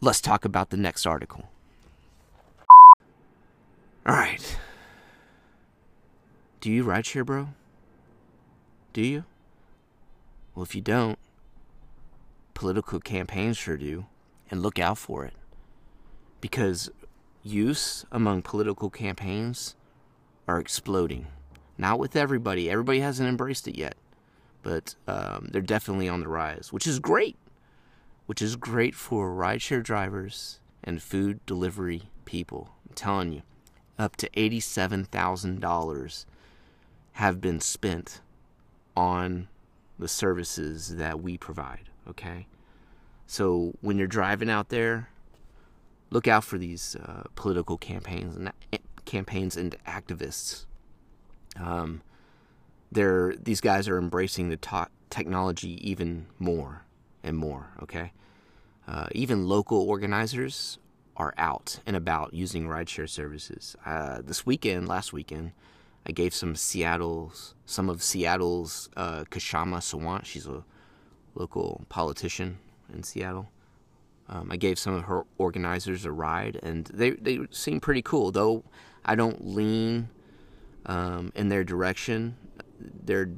let's 0.00 0.20
talk 0.20 0.44
about 0.44 0.70
the 0.70 0.76
next 0.76 1.06
article. 1.06 1.48
All 4.06 4.14
right. 4.14 4.56
Do 6.60 6.70
you 6.70 6.84
rideshare, 6.84 7.26
bro? 7.26 7.48
Do 8.92 9.02
you? 9.02 9.24
Well, 10.54 10.64
if 10.64 10.74
you 10.74 10.80
don't, 10.80 11.18
political 12.54 13.00
campaigns 13.00 13.56
sure 13.56 13.76
do, 13.76 14.06
and 14.50 14.62
look 14.62 14.78
out 14.78 14.98
for 14.98 15.24
it. 15.24 15.34
Because 16.40 16.90
use 17.42 18.04
among 18.10 18.42
political 18.42 18.90
campaigns 18.90 19.76
are 20.48 20.58
exploding. 20.58 21.26
Not 21.76 21.98
with 21.98 22.16
everybody, 22.16 22.68
everybody 22.70 23.00
hasn't 23.00 23.28
embraced 23.28 23.68
it 23.68 23.78
yet, 23.78 23.94
but 24.62 24.96
um, 25.06 25.48
they're 25.52 25.62
definitely 25.62 26.08
on 26.08 26.20
the 26.20 26.28
rise, 26.28 26.72
which 26.72 26.86
is 26.86 26.98
great. 26.98 27.36
Which 28.28 28.42
is 28.42 28.56
great 28.56 28.94
for 28.94 29.30
rideshare 29.30 29.82
drivers 29.82 30.60
and 30.84 31.02
food 31.02 31.40
delivery 31.46 32.10
people. 32.26 32.74
I'm 32.86 32.94
telling 32.94 33.32
you, 33.32 33.40
up 33.98 34.16
to 34.16 34.28
$87,000 34.30 36.26
have 37.12 37.40
been 37.40 37.58
spent 37.58 38.20
on 38.94 39.48
the 39.98 40.08
services 40.08 40.96
that 40.96 41.22
we 41.22 41.38
provide, 41.38 41.88
okay? 42.06 42.46
So 43.26 43.72
when 43.80 43.96
you're 43.96 44.06
driving 44.06 44.50
out 44.50 44.68
there, 44.68 45.08
look 46.10 46.28
out 46.28 46.44
for 46.44 46.58
these 46.58 46.96
uh, 46.96 47.22
political 47.34 47.78
campaigns 47.78 48.36
and 48.36 48.52
campaigns 49.06 49.56
and 49.56 49.74
activists. 49.86 50.66
Um, 51.56 52.02
they're 52.92 53.34
these 53.36 53.62
guys 53.62 53.88
are 53.88 53.96
embracing 53.96 54.50
the 54.50 54.86
technology 55.08 55.90
even 55.90 56.26
more 56.38 56.82
and 57.22 57.36
more. 57.36 57.68
Okay, 57.82 58.12
uh, 58.86 59.08
even 59.12 59.46
local 59.48 59.80
organizers 59.80 60.78
are 61.16 61.34
out 61.36 61.80
and 61.86 61.96
about 61.96 62.32
using 62.32 62.66
rideshare 62.66 63.08
services. 63.08 63.76
Uh, 63.84 64.20
this 64.22 64.46
weekend, 64.46 64.88
last 64.88 65.12
weekend, 65.12 65.52
I 66.06 66.12
gave 66.12 66.32
some 66.32 66.54
Seattle's 66.54 67.54
some 67.66 67.90
of 67.90 68.02
Seattle's 68.02 68.88
uh, 68.96 69.24
Kshama 69.30 69.78
Sawant. 69.78 70.24
She's 70.24 70.46
a 70.46 70.64
local 71.34 71.84
politician 71.88 72.58
in 72.92 73.02
Seattle. 73.02 73.48
Um, 74.28 74.50
I 74.50 74.56
gave 74.56 74.78
some 74.78 74.94
of 74.94 75.04
her 75.04 75.24
organizers 75.38 76.04
a 76.04 76.12
ride, 76.12 76.58
and 76.62 76.86
they 76.86 77.10
they 77.10 77.40
seem 77.50 77.80
pretty 77.80 78.02
cool. 78.02 78.30
Though 78.30 78.64
I 79.04 79.14
don't 79.14 79.46
lean 79.46 80.08
um, 80.86 81.32
in 81.34 81.48
their 81.48 81.64
direction, 81.64 82.36
they're 82.78 83.30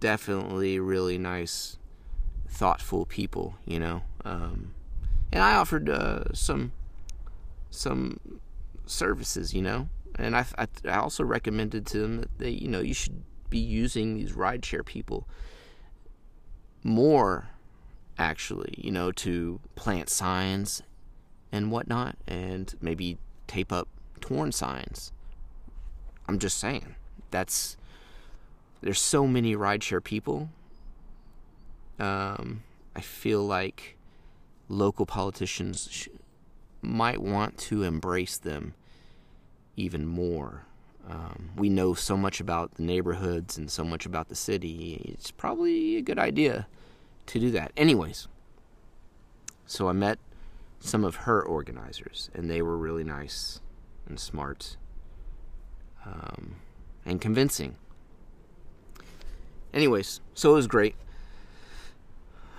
definitely 0.00 0.80
really 0.80 1.18
nice, 1.18 1.78
thoughtful 2.52 3.06
people. 3.06 3.56
You 3.64 3.80
know, 3.80 4.02
um, 4.24 4.74
and 5.32 5.42
I 5.42 5.54
offered 5.54 5.88
uh, 5.88 6.32
some 6.32 6.72
some 7.70 8.20
services. 8.86 9.54
You 9.54 9.62
know, 9.62 9.88
and 10.18 10.36
I, 10.36 10.44
I 10.58 10.68
I 10.84 10.96
also 10.96 11.24
recommended 11.24 11.86
to 11.86 11.98
them 11.98 12.16
that 12.18 12.38
they 12.38 12.50
you 12.50 12.68
know 12.68 12.80
you 12.80 12.94
should 12.94 13.22
be 13.50 13.58
using 13.58 14.14
these 14.14 14.32
rideshare 14.32 14.84
people 14.84 15.28
more 16.82 17.48
actually, 18.18 18.74
you 18.76 18.90
know, 18.90 19.12
to 19.12 19.60
plant 19.74 20.08
signs 20.08 20.82
and 21.50 21.70
whatnot, 21.70 22.16
and 22.26 22.74
maybe 22.80 23.18
tape 23.46 23.72
up 23.72 23.88
torn 24.20 24.52
signs. 24.52 25.12
I'm 26.28 26.38
just 26.38 26.58
saying, 26.58 26.94
that's 27.30 27.76
there's 28.80 29.00
so 29.00 29.26
many 29.26 29.54
rideshare 29.54 30.02
people. 30.02 30.50
Um, 32.02 32.64
I 32.96 33.00
feel 33.00 33.46
like 33.46 33.96
local 34.68 35.06
politicians 35.06 35.88
sh- 35.88 36.08
might 36.80 37.22
want 37.22 37.56
to 37.58 37.84
embrace 37.84 38.36
them 38.36 38.74
even 39.76 40.04
more. 40.04 40.64
Um, 41.08 41.50
we 41.56 41.68
know 41.68 41.94
so 41.94 42.16
much 42.16 42.40
about 42.40 42.74
the 42.74 42.82
neighborhoods 42.82 43.56
and 43.56 43.70
so 43.70 43.84
much 43.84 44.04
about 44.04 44.28
the 44.28 44.34
city. 44.34 45.14
It's 45.14 45.30
probably 45.30 45.96
a 45.96 46.02
good 46.02 46.18
idea 46.18 46.66
to 47.26 47.38
do 47.38 47.52
that. 47.52 47.70
Anyways, 47.76 48.26
so 49.64 49.88
I 49.88 49.92
met 49.92 50.18
some 50.80 51.04
of 51.04 51.14
her 51.14 51.40
organizers, 51.40 52.30
and 52.34 52.50
they 52.50 52.62
were 52.62 52.76
really 52.76 53.04
nice 53.04 53.60
and 54.08 54.18
smart 54.18 54.76
um, 56.04 56.56
and 57.06 57.20
convincing. 57.20 57.76
Anyways, 59.72 60.20
so 60.34 60.50
it 60.50 60.56
was 60.56 60.66
great. 60.66 60.96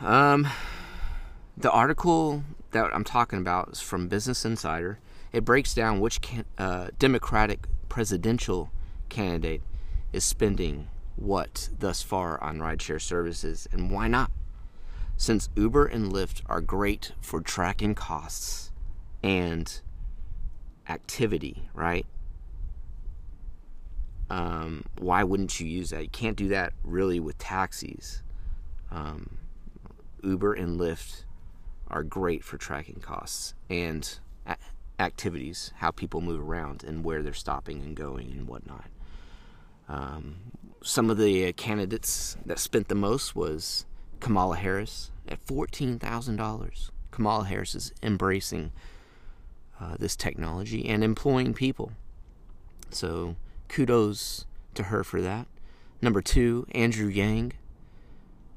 Um, 0.02 0.48
the 1.56 1.72
article 1.72 2.44
that 2.72 2.94
I'm 2.94 3.04
talking 3.04 3.40
about 3.40 3.70
is 3.74 3.82
from 3.82 4.08
Business 4.08 4.46
Insider. 4.46 5.00
It 5.32 5.46
breaks 5.46 5.74
down 5.74 6.00
which 6.00 6.22
can, 6.22 6.46
uh, 6.58 6.90
Democratic 7.00 7.68
presidential 7.90 8.72
candidate 9.10 9.62
is 10.12 10.24
spending 10.24 10.88
what 11.16 11.70
thus 11.78 12.02
far 12.02 12.42
on 12.44 12.58
rideshare 12.58 13.02
services 13.02 13.68
and 13.72 13.92
why 13.92 14.08
not. 14.08 14.32
Since 15.16 15.50
Uber 15.56 15.86
and 15.86 16.12
Lyft 16.12 16.42
are 16.48 16.62
great 16.62 17.14
for 17.22 17.40
tracking 17.40 17.96
costs 17.96 18.72
and 19.22 19.80
activity, 20.90 21.70
right? 21.74 22.06
Um, 24.30 24.86
why 24.98 25.24
wouldn't 25.24 25.60
you 25.60 25.68
use 25.68 25.92
that? 25.92 26.04
You 26.04 26.10
can't 26.10 26.36
do 26.36 26.48
that 26.50 26.74
really 26.84 27.20
with 27.20 27.38
taxis. 27.38 28.24
Um, 28.90 29.38
Uber 30.24 30.54
and 30.54 30.80
Lyft 30.80 31.26
are 31.88 32.04
great 32.04 32.44
for 32.44 32.58
tracking 32.58 33.00
costs 33.02 33.54
and 33.70 34.20
activities, 35.00 35.72
how 35.78 35.92
people 35.92 36.22
move 36.22 36.42
around 36.42 36.84
and 36.84 37.04
where 37.04 37.22
they're 37.22 37.34
stopping 37.34 37.82
and 37.82 37.96
going 37.96 38.32
and 38.32 38.48
whatnot. 38.48 38.86
Um, 39.90 40.36
some 40.82 41.10
of 41.10 41.18
the 41.18 41.54
candidates 41.54 42.38
that 42.46 42.60
spent 42.60 42.88
the 42.88 42.96
most 42.96 43.36
was 43.36 43.86
Kamala 44.20 44.56
Harris 44.56 45.12
at 45.28 45.46
$14,000. 45.46 46.90
Kamala 47.12 47.46
Harris 47.46 47.76
is 47.76 47.94
embracing 48.02 48.72
uh, 49.80 49.96
this 50.00 50.16
technology 50.16 50.88
and 50.88 51.04
employing 51.04 51.54
people. 51.54 51.92
So 52.90 53.36
kudos 53.68 54.46
to 54.76 54.84
her 54.84 55.04
for 55.04 55.22
that. 55.22 55.48
Number 56.02 56.22
two, 56.22 56.66
Andrew 56.72 57.08
Yang 57.08 57.54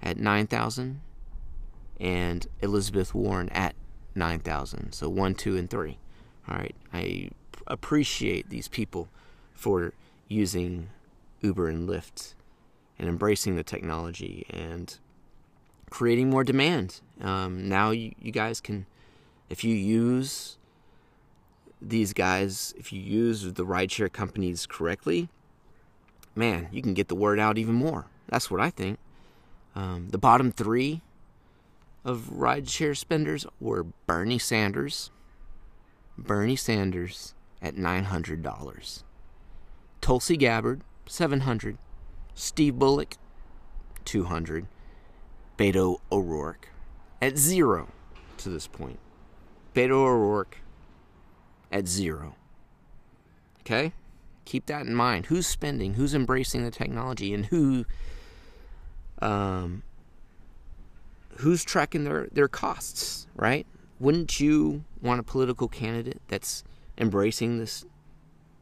at 0.03 0.19
9,000 0.19 1.01
and 2.01 2.47
Elizabeth 2.61 3.15
Warren 3.15 3.49
at 3.51 3.75
9,000. 4.15 4.93
So 4.93 5.09
one, 5.09 5.35
two, 5.35 5.57
and 5.57 5.69
three. 5.69 5.99
All 6.49 6.57
right. 6.57 6.75
I 6.93 7.31
appreciate 7.67 8.51
these 8.51 8.69
people 8.69 9.09
for 9.53 9.93
using 10.29 10.89
Uber 11.41 11.69
and 11.69 11.89
Lyft 11.89 12.35
and 12.99 13.09
embracing 13.09 13.57
the 13.57 13.63
technology 13.63 14.47
and 14.51 14.99
creating 15.91 16.31
more 16.31 16.45
demand. 16.45 17.01
Um, 17.21 17.69
now 17.69 17.91
you, 17.91 18.13
you 18.21 18.33
guys 18.33 18.61
can, 18.61 18.87
if 19.49 19.65
you 19.65 19.75
use 19.75 20.59
these 21.81 22.13
guys, 22.13 22.75
if 22.77 22.93
you 22.93 23.01
use 23.01 23.43
the 23.53 23.65
rideshare 23.65 24.13
companies 24.13 24.67
correctly, 24.67 25.29
man, 26.35 26.69
you 26.73 26.83
can 26.83 26.95
get 26.95 27.09
the 27.09 27.15
word 27.15 27.39
out 27.39 27.59
even 27.59 27.75
more. 27.75 28.07
That's 28.29 28.51
what 28.51 28.61
I 28.61 28.71
think. 28.71 28.99
Um, 29.75 30.09
the 30.11 30.19
bottom 30.19 30.53
three 30.53 31.03
of 32.07 32.31
rideshare 32.33 32.97
spenders 32.97 33.45
were 33.59 33.83
Bernie 34.07 34.39
Sanders, 34.39 35.11
Bernie 36.17 36.55
Sanders 36.55 37.35
at 37.61 37.75
$900, 37.75 39.03
Tulsi 40.01 40.37
Gabbard, 40.37 40.83
700, 41.07 41.79
Steve 42.35 42.79
Bullock, 42.79 43.17
200, 44.05 44.69
Beto 45.59 45.99
O'Rourke 46.13 46.69
at 47.21 47.37
zero 47.37 47.89
to 48.39 48.51
this 48.51 48.69
point. 48.69 49.01
Beto 49.75 49.91
O'Rourke 49.91 50.59
at 51.73 51.89
zero. 51.89 52.37
Okay? 53.61 53.93
Keep 54.45 54.67
that 54.67 54.87
in 54.87 54.95
mind. 54.95 55.27
Who's 55.27 55.49
spending? 55.49 55.95
Who's 55.95 56.15
embracing 56.15 56.63
the 56.63 56.71
technology? 56.71 57.35
And 57.35 57.47
who 57.47 57.85
um, 59.21 59.83
who's 61.39 61.65
tracking 61.65 62.05
their, 62.05 62.29
their 62.33 62.49
costs, 62.49 63.27
right? 63.35 63.67
Wouldn't 63.99 64.41
you 64.41 64.85
want 65.03 65.21
a 65.21 65.23
political 65.23 65.69
candidate 65.69 66.21
that's 66.29 66.65
embracing 66.99 67.59
this 67.59 67.85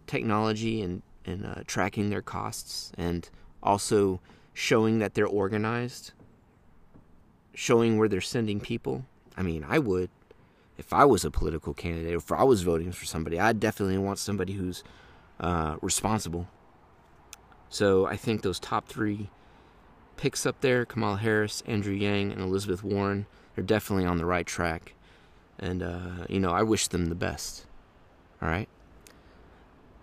technology 0.06 0.82
and, 0.82 1.02
and 1.24 1.46
uh, 1.46 1.62
tracking 1.66 2.10
their 2.10 2.22
costs 2.22 2.92
and 2.96 3.28
also 3.62 4.20
showing 4.52 4.98
that 4.98 5.14
they're 5.14 5.26
organized 5.26 6.12
showing 7.54 7.96
where 7.96 8.08
they're 8.08 8.20
sending 8.20 8.60
people. 8.60 9.06
I 9.36 9.42
mean, 9.42 9.64
I 9.66 9.78
would. 9.78 10.10
If 10.76 10.92
I 10.92 11.04
was 11.04 11.24
a 11.24 11.30
political 11.30 11.72
candidate, 11.72 12.14
if 12.14 12.32
I 12.32 12.42
was 12.42 12.62
voting 12.62 12.90
for 12.90 13.04
somebody, 13.04 13.38
I'd 13.38 13.60
definitely 13.60 13.98
want 13.98 14.18
somebody 14.18 14.54
who's 14.54 14.82
uh, 15.38 15.76
responsible. 15.80 16.48
So 17.68 18.06
I 18.06 18.16
think 18.16 18.42
those 18.42 18.58
top 18.58 18.88
three 18.88 19.30
picks 20.16 20.46
up 20.46 20.60
there 20.60 20.84
Kamala 20.84 21.16
Harris, 21.16 21.62
Andrew 21.66 21.94
Yang, 21.94 22.32
and 22.32 22.40
Elizabeth 22.40 22.82
Warren. 22.82 23.26
They're 23.54 23.64
definitely 23.64 24.06
on 24.06 24.18
the 24.18 24.26
right 24.26 24.46
track. 24.46 24.94
And, 25.58 25.82
uh, 25.82 26.26
you 26.28 26.40
know, 26.40 26.50
I 26.50 26.62
wish 26.62 26.88
them 26.88 27.06
the 27.06 27.14
best. 27.14 27.66
All 28.42 28.48
right? 28.48 28.68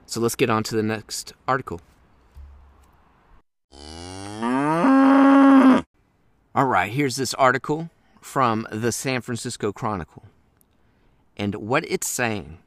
So 0.06 0.20
let's 0.20 0.36
get 0.36 0.50
on 0.50 0.64
to 0.64 0.76
the 0.76 0.84
next 0.84 1.34
article. 1.48 1.82
All 6.54 6.66
right, 6.66 6.92
here's 6.92 7.16
this 7.16 7.34
article 7.36 7.90
from 8.20 8.68
the 8.72 8.92
San 8.92 9.22
Francisco 9.22 9.72
Chronicle. 9.72 10.24
And 11.38 11.56
what 11.56 11.86
it's 11.88 12.10
saying 12.10 12.58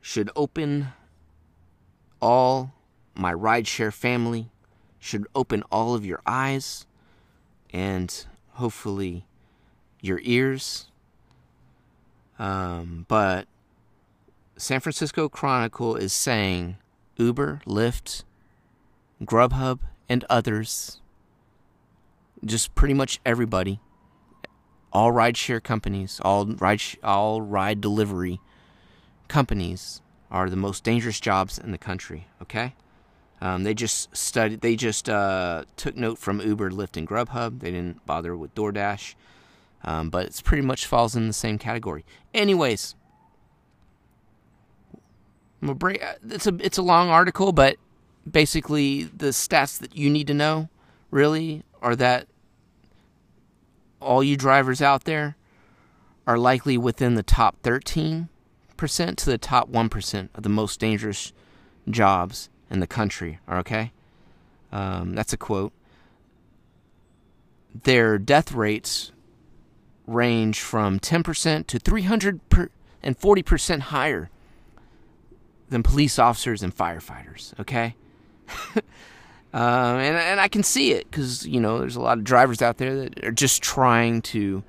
should 0.00 0.30
open 0.34 0.88
all 2.22 2.72
my 3.14 3.32
rideshare 3.34 3.92
family, 3.92 4.50
should 4.98 5.26
open 5.34 5.62
all 5.70 5.94
of 5.94 6.04
your 6.04 6.20
eyes 6.26 6.86
and 7.72 8.26
hopefully 8.52 9.24
your 10.00 10.20
ears. 10.22 10.88
Um, 12.38 13.04
but 13.08 13.46
San 14.56 14.80
Francisco 14.80 15.28
Chronicle 15.28 15.96
is 15.96 16.12
saying 16.12 16.76
Uber, 17.16 17.60
Lyft, 17.66 18.24
Grubhub, 19.22 19.80
and 20.08 20.24
others, 20.30 21.00
just 22.44 22.74
pretty 22.74 22.94
much 22.94 23.20
everybody, 23.26 23.80
all 24.92 25.12
rideshare 25.12 25.62
companies, 25.62 26.20
all 26.24 26.46
ride 26.46 26.80
all 27.02 27.42
ride 27.42 27.80
delivery 27.80 28.40
companies 29.28 30.00
are 30.30 30.48
the 30.50 30.56
most 30.56 30.84
dangerous 30.84 31.20
jobs 31.20 31.58
in 31.58 31.70
the 31.70 31.78
country. 31.78 32.26
Okay, 32.42 32.74
um, 33.40 33.62
they 33.62 33.74
just 33.74 34.14
studied. 34.16 34.60
They 34.60 34.74
just 34.74 35.08
uh, 35.08 35.64
took 35.76 35.96
note 35.96 36.18
from 36.18 36.40
Uber, 36.40 36.70
Lyft, 36.70 36.96
and 36.96 37.06
Grubhub. 37.06 37.60
They 37.60 37.70
didn't 37.70 38.04
bother 38.04 38.36
with 38.36 38.54
DoorDash, 38.54 39.14
um, 39.84 40.10
but 40.10 40.26
it's 40.26 40.40
pretty 40.40 40.62
much 40.62 40.86
falls 40.86 41.14
in 41.14 41.28
the 41.28 41.32
same 41.32 41.58
category. 41.58 42.04
Anyways, 42.34 42.96
I'm 45.62 45.72
break. 45.74 46.02
Uh, 46.02 46.14
it's 46.30 46.46
a 46.46 46.54
it's 46.60 46.78
a 46.78 46.82
long 46.82 47.10
article, 47.10 47.52
but 47.52 47.76
basically 48.28 49.04
the 49.04 49.28
stats 49.28 49.78
that 49.78 49.96
you 49.96 50.10
need 50.10 50.26
to 50.26 50.34
know 50.34 50.68
really 51.10 51.62
are 51.80 51.96
that 51.96 52.26
all 54.00 54.22
you 54.22 54.36
drivers 54.36 54.82
out 54.82 55.04
there 55.04 55.36
are 56.26 56.38
likely 56.38 56.76
within 56.76 57.14
the 57.14 57.22
top 57.22 57.56
13% 57.62 58.28
to 59.16 59.24
the 59.24 59.38
top 59.38 59.70
1% 59.70 60.28
of 60.34 60.42
the 60.42 60.48
most 60.48 60.78
dangerous 60.78 61.32
jobs 61.88 62.50
in 62.70 62.80
the 62.80 62.86
country. 62.86 63.38
Okay? 63.50 63.92
Um, 64.72 65.14
that's 65.14 65.32
a 65.32 65.36
quote. 65.36 65.72
Their 67.84 68.18
death 68.18 68.52
rates 68.52 69.12
range 70.06 70.60
from 70.60 70.98
10% 70.98 71.66
to 71.66 71.78
340% 71.78 73.80
higher 73.80 74.30
than 75.68 75.82
police 75.82 76.18
officers 76.18 76.62
and 76.62 76.76
firefighters. 76.76 77.58
Okay? 77.60 77.94
Uh, 78.66 78.72
and 79.52 80.16
and 80.16 80.40
I 80.40 80.48
can 80.48 80.62
see 80.62 80.92
it 80.92 81.10
because 81.10 81.46
you 81.46 81.60
know 81.60 81.78
there's 81.78 81.96
a 81.96 82.00
lot 82.00 82.16
of 82.16 82.24
drivers 82.24 82.62
out 82.62 82.78
there 82.78 82.96
that 82.96 83.24
are 83.24 83.32
just 83.32 83.62
trying 83.62 84.22
to 84.22 84.62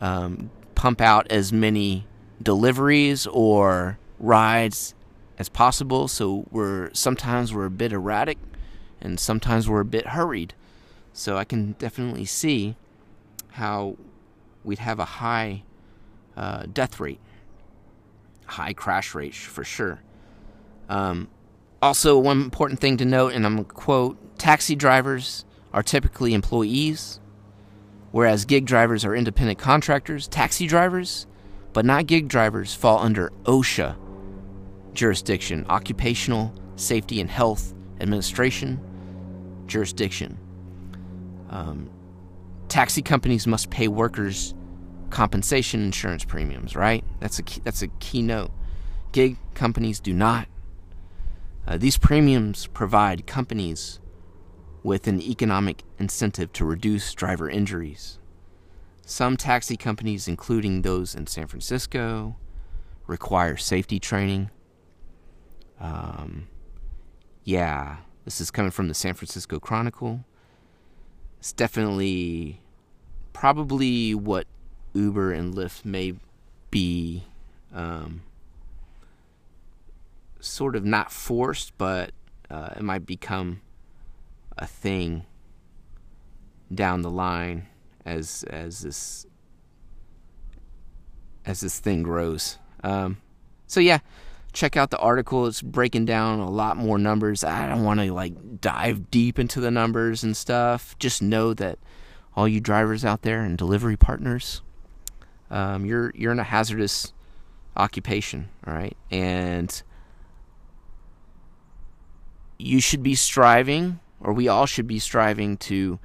um, 0.00 0.50
pump 0.74 1.00
out 1.00 1.30
as 1.30 1.52
many 1.52 2.06
deliveries 2.42 3.28
or 3.28 3.98
rides 4.18 4.94
as 5.38 5.48
possible. 5.48 6.08
So 6.08 6.46
we're 6.50 6.92
sometimes 6.92 7.54
we're 7.54 7.66
a 7.66 7.70
bit 7.70 7.92
erratic, 7.92 8.38
and 9.00 9.18
sometimes 9.18 9.68
we're 9.68 9.80
a 9.80 9.86
bit 9.86 10.08
hurried. 10.08 10.54
So 11.12 11.36
I 11.36 11.44
can 11.44 11.72
definitely 11.72 12.24
see 12.24 12.76
how 13.52 13.96
we'd 14.64 14.80
have 14.80 14.98
a 14.98 15.04
high 15.04 15.62
uh, 16.36 16.64
death 16.72 17.00
rate, 17.00 17.20
high 18.46 18.72
crash 18.72 19.14
rate 19.14 19.34
for 19.34 19.64
sure. 19.64 20.00
Um, 20.88 21.28
also, 21.80 22.18
one 22.18 22.42
important 22.42 22.80
thing 22.80 22.96
to 22.96 23.04
note, 23.04 23.32
and 23.32 23.46
I'm 23.46 23.56
going 23.56 23.64
to 23.64 23.72
quote 23.72 24.38
taxi 24.38 24.74
drivers 24.74 25.44
are 25.72 25.82
typically 25.82 26.34
employees, 26.34 27.20
whereas 28.10 28.44
gig 28.44 28.64
drivers 28.64 29.04
are 29.04 29.14
independent 29.14 29.58
contractors. 29.58 30.26
Taxi 30.26 30.66
drivers, 30.66 31.26
but 31.72 31.84
not 31.84 32.06
gig 32.06 32.26
drivers, 32.28 32.74
fall 32.74 32.98
under 32.98 33.30
OSHA 33.44 33.96
jurisdiction, 34.98 35.64
Occupational 35.68 36.52
Safety 36.74 37.20
and 37.20 37.30
Health 37.30 37.72
Administration 38.00 38.80
jurisdiction. 39.68 40.36
Um, 41.50 41.88
taxi 42.68 43.00
companies 43.00 43.46
must 43.46 43.70
pay 43.70 43.86
workers 43.86 44.54
compensation 45.10 45.84
insurance 45.84 46.24
premiums, 46.24 46.74
right? 46.74 47.04
That's 47.20 47.38
a 47.38 47.44
key, 47.44 47.60
that's 47.62 47.80
a 47.80 47.86
key 48.00 48.22
note. 48.22 48.50
Gig 49.12 49.36
companies 49.54 50.00
do 50.00 50.12
not. 50.12 50.48
Uh, 51.64 51.76
these 51.76 51.96
premiums 51.96 52.66
provide 52.66 53.24
companies 53.24 54.00
with 54.82 55.06
an 55.06 55.22
economic 55.22 55.84
incentive 56.00 56.52
to 56.54 56.64
reduce 56.64 57.14
driver 57.14 57.48
injuries. 57.48 58.18
Some 59.06 59.36
taxi 59.36 59.76
companies, 59.76 60.26
including 60.26 60.82
those 60.82 61.14
in 61.14 61.28
San 61.28 61.46
Francisco, 61.46 62.34
require 63.06 63.56
safety 63.56 64.00
training. 64.00 64.50
Um, 65.80 66.48
yeah, 67.44 67.98
this 68.24 68.40
is 68.40 68.50
coming 68.50 68.70
from 68.70 68.88
the 68.88 68.94
San 68.94 69.14
Francisco 69.14 69.58
Chronicle. 69.58 70.24
It's 71.38 71.52
definitely 71.52 72.60
probably 73.32 74.14
what 74.14 74.46
Uber 74.94 75.32
and 75.32 75.54
Lyft 75.54 75.84
may 75.84 76.14
be 76.70 77.24
um, 77.72 78.22
sort 80.40 80.76
of 80.76 80.84
not 80.84 81.12
forced, 81.12 81.76
but 81.78 82.10
uh, 82.50 82.70
it 82.76 82.82
might 82.82 83.06
become 83.06 83.60
a 84.56 84.66
thing 84.66 85.24
down 86.74 87.02
the 87.02 87.10
line 87.10 87.66
as 88.04 88.44
as 88.50 88.82
this 88.82 89.26
as 91.46 91.60
this 91.60 91.78
thing 91.78 92.02
grows. 92.02 92.58
Um, 92.84 93.18
so 93.66 93.80
yeah, 93.80 94.00
check 94.52 94.76
out 94.76 94.90
the 94.90 94.98
article. 94.98 95.46
It's 95.46 95.62
breaking 95.62 96.04
down 96.06 96.40
a 96.40 96.50
lot 96.50 96.76
more 96.76 96.98
numbers. 96.98 97.44
I 97.44 97.68
don't 97.68 97.84
want 97.84 98.00
to 98.00 98.12
like 98.12 98.60
dive 98.60 99.10
deep 99.10 99.38
into 99.38 99.60
the 99.60 99.70
numbers 99.70 100.24
and 100.24 100.36
stuff. 100.36 100.96
Just 100.98 101.22
know 101.22 101.54
that 101.54 101.78
all 102.34 102.48
you 102.48 102.60
drivers 102.60 103.04
out 103.04 103.22
there 103.22 103.42
and 103.42 103.58
delivery 103.58 103.96
partners, 103.96 104.62
um, 105.50 105.84
you're 105.84 106.12
you're 106.14 106.32
in 106.32 106.38
a 106.38 106.44
hazardous 106.44 107.12
occupation, 107.76 108.48
all 108.66 108.74
right, 108.74 108.96
and 109.10 109.82
you 112.58 112.80
should 112.80 113.02
be 113.02 113.14
striving, 113.14 114.00
or 114.20 114.32
we 114.32 114.48
all 114.48 114.66
should 114.66 114.86
be 114.86 114.98
striving 114.98 115.56
to 115.56 115.98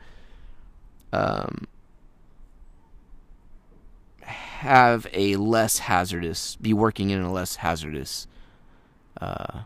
um, 1.11 1.67
have 4.21 5.07
a 5.13 5.35
less 5.35 5.79
hazardous, 5.79 6.55
be 6.57 6.73
working 6.73 7.09
in 7.09 7.21
a 7.21 7.31
less 7.31 7.57
hazardous 7.57 8.27
uh, 9.19 9.61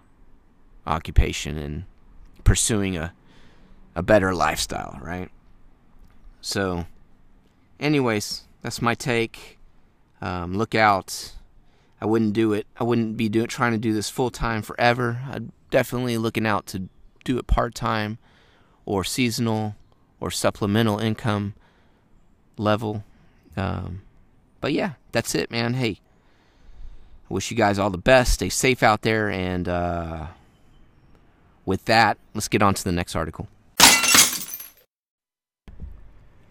occupation 0.85 1.57
and 1.57 1.85
pursuing 2.43 2.97
a 2.97 3.13
a 3.95 4.03
better 4.03 4.33
lifestyle, 4.33 4.99
right? 5.01 5.31
So, 6.39 6.85
anyways, 7.79 8.43
that's 8.61 8.79
my 8.79 8.93
take. 8.93 9.57
Um, 10.21 10.55
look 10.55 10.75
out. 10.75 11.33
I 11.99 12.05
wouldn't 12.05 12.33
do 12.33 12.53
it. 12.53 12.67
I 12.79 12.83
wouldn't 12.83 13.17
be 13.17 13.27
doing 13.27 13.47
trying 13.47 13.71
to 13.71 13.79
do 13.79 13.93
this 13.93 14.09
full 14.09 14.29
time 14.29 14.61
forever. 14.61 15.21
I'd 15.31 15.49
definitely 15.71 16.17
looking 16.17 16.45
out 16.45 16.67
to 16.67 16.89
do 17.23 17.39
it 17.39 17.47
part 17.47 17.73
time 17.73 18.19
or 18.85 19.03
seasonal 19.03 19.75
or 20.19 20.29
supplemental 20.29 20.99
income 20.99 21.55
level. 22.57 23.03
Um, 23.55 24.03
but 24.61 24.73
yeah, 24.73 24.93
that's 25.11 25.33
it, 25.33 25.49
man. 25.49 25.73
Hey, 25.73 26.01
Wish 27.29 27.51
you 27.51 27.57
guys 27.57 27.77
all 27.79 27.89
the 27.89 27.97
best. 27.97 28.33
Stay 28.33 28.49
safe 28.49 28.83
out 28.83 29.01
there. 29.01 29.29
And 29.29 29.67
uh, 29.67 30.27
with 31.65 31.85
that, 31.85 32.17
let's 32.33 32.47
get 32.47 32.61
on 32.61 32.73
to 32.73 32.83
the 32.83 32.91
next 32.91 33.15
article. 33.15 33.47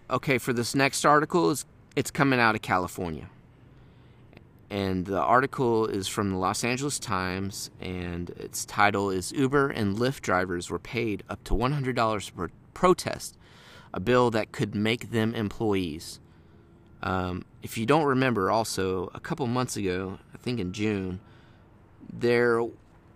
Okay, 0.08 0.38
for 0.38 0.52
this 0.52 0.74
next 0.74 1.04
article, 1.04 1.50
it's, 1.50 1.64
it's 1.96 2.10
coming 2.10 2.38
out 2.38 2.54
of 2.54 2.62
California 2.62 3.28
and 4.70 5.06
the 5.06 5.20
article 5.20 5.86
is 5.86 6.08
from 6.08 6.30
the 6.30 6.36
Los 6.36 6.64
Angeles 6.64 6.98
Times, 6.98 7.70
and 7.80 8.30
its 8.30 8.64
title 8.64 9.10
is 9.10 9.32
Uber 9.32 9.70
and 9.70 9.96
Lyft 9.96 10.22
drivers 10.22 10.70
were 10.70 10.78
paid 10.78 11.22
up 11.28 11.42
to 11.44 11.54
$100 11.54 12.34
per 12.34 12.48
protest, 12.74 13.36
a 13.94 14.00
bill 14.00 14.30
that 14.30 14.52
could 14.52 14.74
make 14.74 15.10
them 15.10 15.34
employees. 15.34 16.20
Um, 17.02 17.44
if 17.62 17.78
you 17.78 17.86
don't 17.86 18.04
remember, 18.04 18.50
also, 18.50 19.10
a 19.14 19.20
couple 19.20 19.46
months 19.46 19.76
ago, 19.76 20.18
think 20.46 20.60
in 20.60 20.72
June, 20.72 21.20
there 22.10 22.62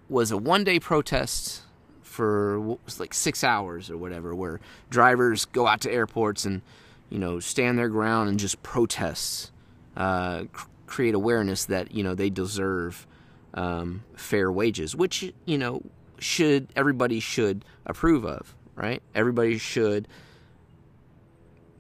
was 0.08 0.32
a 0.32 0.36
one 0.36 0.64
day 0.64 0.80
protest 0.80 1.62
for 2.02 2.76
like 2.98 3.14
six 3.14 3.44
hours 3.44 3.88
or 3.88 3.96
whatever, 3.96 4.34
where 4.34 4.60
drivers 4.90 5.44
go 5.46 5.66
out 5.66 5.80
to 5.82 5.90
airports 5.90 6.44
and, 6.44 6.60
you 7.08 7.18
know, 7.18 7.38
stand 7.38 7.78
their 7.78 7.88
ground 7.88 8.28
and 8.28 8.38
just 8.38 8.62
protest. 8.62 9.52
Uh, 9.96 10.44
create 10.86 11.14
awareness 11.14 11.66
that 11.66 11.92
you 11.92 12.02
know 12.02 12.14
they 12.14 12.28
deserve 12.28 13.06
um, 13.54 14.02
fair 14.16 14.50
wages, 14.50 14.94
which 14.94 15.32
you 15.44 15.56
know 15.56 15.82
should 16.18 16.68
everybody 16.74 17.20
should 17.20 17.64
approve 17.86 18.24
of, 18.24 18.54
right? 18.74 19.02
Everybody 19.14 19.56
should 19.56 20.08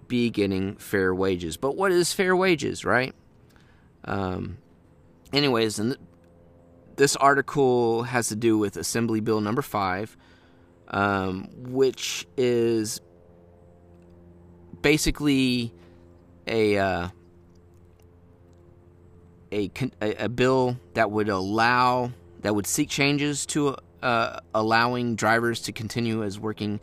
be 0.06 0.30
getting 0.30 0.76
fair 0.76 1.14
wages. 1.14 1.56
But 1.56 1.76
what 1.76 1.92
is 1.92 2.12
fair 2.12 2.34
wages, 2.36 2.84
right? 2.84 3.14
Um, 4.04 4.58
anyways, 5.32 5.78
and 5.78 5.92
th- 5.92 6.00
this 6.96 7.16
article 7.16 8.02
has 8.04 8.28
to 8.28 8.36
do 8.36 8.58
with 8.58 8.76
Assembly 8.76 9.20
Bill 9.20 9.40
number 9.40 9.62
five, 9.62 10.16
um, 10.88 11.48
which 11.56 12.26
is 12.36 13.00
basically 14.82 15.72
a, 16.46 16.78
uh, 16.78 17.08
a 19.52 19.70
a 20.00 20.28
bill 20.28 20.78
that 20.94 21.10
would 21.10 21.28
allow 21.28 22.12
that 22.42 22.54
would 22.54 22.66
seek 22.66 22.88
changes 22.88 23.44
to 23.46 23.76
uh, 24.02 24.40
allowing 24.54 25.14
drivers 25.16 25.60
to 25.62 25.72
continue 25.72 26.22
as 26.22 26.38
working 26.38 26.80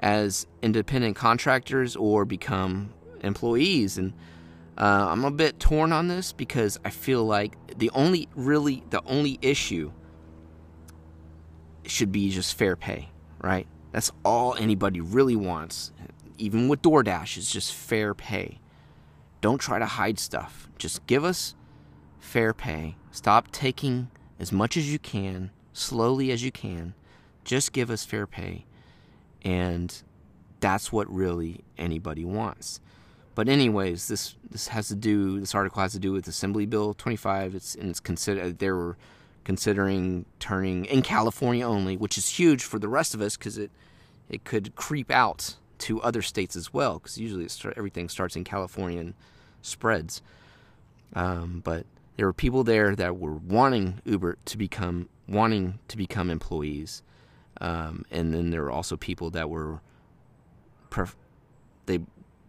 as 0.00 0.46
independent 0.62 1.16
contractors 1.16 1.96
or 1.96 2.24
become 2.24 2.92
employees. 3.22 3.98
And 3.98 4.12
uh, 4.80 5.08
I'm 5.10 5.26
a 5.26 5.30
bit 5.30 5.60
torn 5.60 5.92
on 5.92 6.08
this 6.08 6.32
because 6.32 6.80
I 6.86 6.90
feel 6.90 7.22
like 7.24 7.76
the 7.76 7.90
only 7.90 8.28
really 8.34 8.82
the 8.88 9.02
only 9.04 9.38
issue 9.42 9.92
should 11.84 12.10
be 12.10 12.30
just 12.30 12.56
fair 12.56 12.76
pay, 12.76 13.10
right? 13.42 13.66
That's 13.92 14.10
all 14.24 14.54
anybody 14.54 15.00
really 15.02 15.36
wants, 15.36 15.92
even 16.38 16.68
with 16.68 16.80
DoorDash, 16.80 17.36
is 17.36 17.50
just 17.50 17.74
fair 17.74 18.14
pay. 18.14 18.58
Don't 19.42 19.58
try 19.58 19.78
to 19.78 19.84
hide 19.86 20.18
stuff. 20.18 20.70
Just 20.78 21.06
give 21.06 21.24
us 21.24 21.54
fair 22.18 22.54
pay. 22.54 22.96
Stop 23.10 23.50
taking 23.50 24.10
as 24.38 24.50
much 24.50 24.78
as 24.78 24.90
you 24.90 24.98
can, 24.98 25.50
slowly 25.74 26.30
as 26.30 26.42
you 26.42 26.50
can. 26.50 26.94
Just 27.44 27.72
give 27.72 27.90
us 27.90 28.06
fair 28.06 28.26
pay. 28.26 28.64
And 29.42 30.02
that's 30.60 30.90
what 30.90 31.12
really 31.12 31.64
anybody 31.76 32.24
wants. 32.24 32.80
But 33.40 33.48
anyways, 33.48 34.06
this 34.06 34.36
this 34.50 34.68
has 34.68 34.88
to 34.88 34.94
do 34.94 35.40
this 35.40 35.54
article 35.54 35.80
has 35.80 35.92
to 35.92 35.98
do 35.98 36.12
with 36.12 36.28
Assembly 36.28 36.66
Bill 36.66 36.92
25. 36.92 37.54
It's 37.54 37.74
and 37.74 37.88
it's 37.88 37.98
considered 37.98 38.58
they 38.58 38.70
were 38.70 38.98
considering 39.44 40.26
turning 40.38 40.84
in 40.84 41.00
California 41.00 41.66
only, 41.66 41.96
which 41.96 42.18
is 42.18 42.28
huge 42.28 42.62
for 42.62 42.78
the 42.78 42.86
rest 42.86 43.14
of 43.14 43.22
us 43.22 43.38
because 43.38 43.56
it 43.56 43.70
it 44.28 44.44
could 44.44 44.74
creep 44.74 45.10
out 45.10 45.56
to 45.78 46.02
other 46.02 46.20
states 46.20 46.54
as 46.54 46.74
well. 46.74 46.98
Because 46.98 47.16
usually 47.16 47.48
start, 47.48 47.72
everything 47.78 48.10
starts 48.10 48.36
in 48.36 48.44
California 48.44 49.00
and 49.00 49.14
spreads. 49.62 50.20
Um, 51.14 51.62
but 51.64 51.86
there 52.18 52.26
were 52.26 52.34
people 52.34 52.62
there 52.62 52.94
that 52.94 53.16
were 53.16 53.36
wanting 53.36 54.02
Uber 54.04 54.36
to 54.44 54.58
become 54.58 55.08
wanting 55.26 55.78
to 55.88 55.96
become 55.96 56.28
employees, 56.28 57.02
um, 57.58 58.04
and 58.10 58.34
then 58.34 58.50
there 58.50 58.64
were 58.64 58.70
also 58.70 58.98
people 58.98 59.30
that 59.30 59.48
were 59.48 59.80
pref- 60.90 61.16
they 61.86 62.00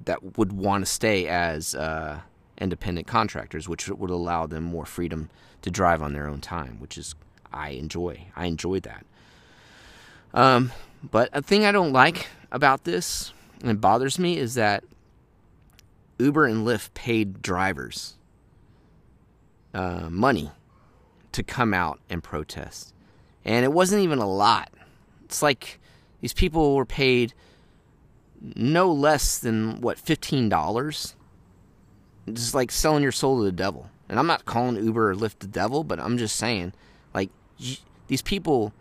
that 0.06 0.38
would 0.38 0.54
want 0.54 0.86
to 0.86 0.92
stay 0.92 1.28
as 1.28 1.76
uh, 1.76 2.22
independent 2.58 3.08
contractors, 3.08 3.68
which 3.68 3.88
would 3.90 4.10
allow 4.10 4.46
them 4.46 4.64
more 4.64 4.86
freedom 4.86 5.30
to 5.62 5.72
drive 5.72 6.02
on 6.02 6.14
their 6.14 6.28
own 6.28 6.42
time, 6.42 6.80
which 6.80 6.98
is 6.98 7.16
I 7.54 7.70
enjoy. 7.70 8.28
I 8.36 8.46
enjoy 8.46 8.80
that. 8.82 9.06
Um, 10.34 10.72
but 11.04 11.30
a 11.34 11.42
thing 11.42 11.66
I 11.66 11.72
don't 11.72 11.92
like 11.92 12.28
about 12.52 12.84
this 12.84 13.34
and 13.62 13.72
it 13.72 13.82
bothers 13.82 14.18
me 14.18 14.38
is 14.38 14.56
that 14.56 14.84
Uber 16.18 16.46
and 16.46 16.66
Lyft 16.66 16.94
paid 16.94 17.42
drivers 17.42 18.16
uh, 19.74 20.10
money 20.10 20.52
to 21.32 21.44
come 21.44 21.74
out 21.74 22.00
and 22.10 22.24
protest, 22.24 22.94
and 23.46 23.64
it 23.64 23.72
wasn't 23.72 24.02
even 24.02 24.20
a 24.20 24.30
lot. 24.30 24.72
It's 25.26 25.42
like 25.42 25.80
these 26.20 26.34
people 26.34 26.76
were 26.76 26.86
paid 26.86 27.34
no 28.56 28.91
less 28.91 29.39
than 29.39 29.82
what 29.82 29.99
fifteen 29.99 30.49
dollars. 30.49 31.15
Just 32.32 32.54
like 32.54 32.71
selling 32.71 33.04
your 33.04 33.12
soul 33.12 33.39
to 33.39 33.43
the 33.43 33.51
devil. 33.51 33.89
And 34.08 34.19
I'm 34.19 34.27
not 34.27 34.45
calling 34.45 34.84
Uber 34.84 35.12
or 35.12 35.15
Lyft 35.15 35.39
the 35.39 35.47
devil, 35.47 35.84
but 35.84 35.99
I'm 35.99 36.17
just 36.17 36.36
saying, 36.36 36.73
like 37.13 37.30
these 38.08 38.21
people 38.21 38.73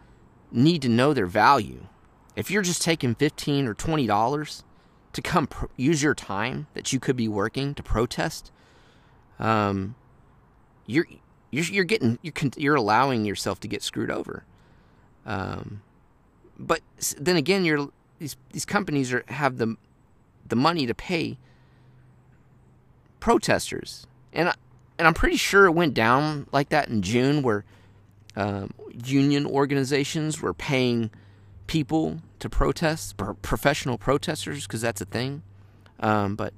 need 0.51 0.83
to 0.83 0.89
know 0.89 1.15
their 1.15 1.27
value. 1.27 1.87
If 2.37 2.51
you're 2.51 2.63
just 2.63 2.83
taking 2.83 3.15
fifteen 3.15 3.67
or 3.67 3.75
twenty 3.75 4.07
dollars 4.07 4.65
to 5.13 5.23
come 5.23 5.49
use 5.77 6.03
your 6.03 6.15
time 6.15 6.67
that 6.75 6.93
you 6.93 7.01
could 7.01 7.17
be 7.17 7.29
working 7.29 7.75
to 7.75 7.83
protest, 7.83 8.53
um, 9.39 9.95
you're 10.87 11.07
you're, 11.51 11.65
you're 11.65 11.85
getting 11.85 12.19
you're, 12.23 12.35
you're 12.57 12.77
allowing 12.77 13.25
yourself 13.25 13.61
to 13.61 13.69
get 13.69 13.83
screwed 13.83 14.11
over. 14.11 14.45
Um, 15.25 15.83
but 16.59 16.81
then 17.19 17.37
again, 17.37 17.65
you're 17.65 17.89
these 18.21 18.37
these 18.53 18.65
companies 18.65 19.13
are 19.13 19.25
have 19.29 19.59
the 19.59 19.77
the 20.47 20.55
money 20.55 20.87
to 20.87 20.95
pay 20.95 21.39
protesters, 23.19 24.07
and 24.33 24.51
I, 24.51 24.55
and 24.99 25.09
I'm 25.09 25.15
pretty 25.15 25.37
sure 25.37 25.67
it 25.67 25.73
went 25.73 25.95
down 25.95 26.47
like 26.53 26.69
that 26.69 26.89
in 26.89 27.03
June, 27.03 27.43
where 27.43 27.65
um, 28.37 28.73
union 29.05 29.47
organizations 29.47 30.41
were 30.41 30.55
paying 30.55 31.11
people 31.67 32.21
to 32.39 32.49
protest, 32.49 33.17
professional 33.43 33.99
protesters, 33.99 34.67
because 34.67 34.83
that's 34.83 35.01
a 35.01 35.07
thing. 35.07 35.43
Um, 35.99 36.37
but 36.37 36.53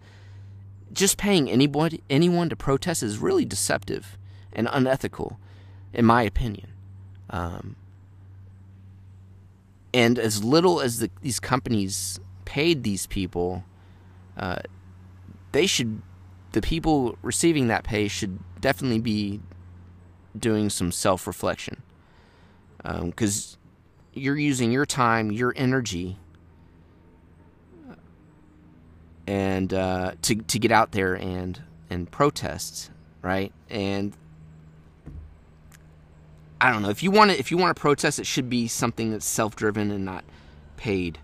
just 0.92 1.16
paying 1.16 1.50
anybody 1.50 2.02
anyone 2.10 2.48
to 2.48 2.56
protest 2.56 3.02
is 3.02 3.18
really 3.18 3.44
deceptive 3.44 4.18
and 4.52 4.68
unethical, 4.70 5.38
in 5.92 6.04
my 6.04 6.22
opinion. 6.22 6.68
Um, 7.30 7.76
and 9.94 10.18
as 10.18 10.42
little 10.42 10.80
as 10.80 10.98
the, 10.98 11.10
these 11.20 11.40
companies 11.40 12.18
paid 12.44 12.82
these 12.82 13.06
people, 13.06 13.64
uh, 14.36 14.60
they 15.52 15.66
should, 15.66 16.02
the 16.52 16.62
people 16.62 17.18
receiving 17.22 17.68
that 17.68 17.84
pay 17.84 18.08
should 18.08 18.38
definitely 18.60 19.00
be 19.00 19.40
doing 20.38 20.70
some 20.70 20.92
self 20.92 21.26
reflection. 21.26 21.82
Because 22.82 23.56
um, 23.56 23.60
you're 24.14 24.38
using 24.38 24.72
your 24.72 24.86
time, 24.86 25.30
your 25.30 25.52
energy, 25.56 26.18
and 29.26 29.72
uh, 29.72 30.12
to 30.22 30.34
to 30.34 30.58
get 30.58 30.72
out 30.72 30.92
there 30.92 31.14
and 31.14 31.62
and 31.90 32.10
protest, 32.10 32.90
right? 33.22 33.52
And 33.70 34.16
I 36.62 36.70
don't 36.70 36.82
know 36.82 36.90
if 36.90 37.02
you 37.02 37.10
want 37.10 37.32
to 37.32 37.38
if 37.38 37.50
you 37.50 37.56
want 37.56 37.74
to 37.76 37.80
protest, 37.80 38.20
it 38.20 38.26
should 38.26 38.48
be 38.48 38.68
something 38.68 39.10
that's 39.10 39.26
self 39.26 39.56
driven 39.56 39.90
and 39.90 40.04
not 40.04 40.24
paid 40.76 41.18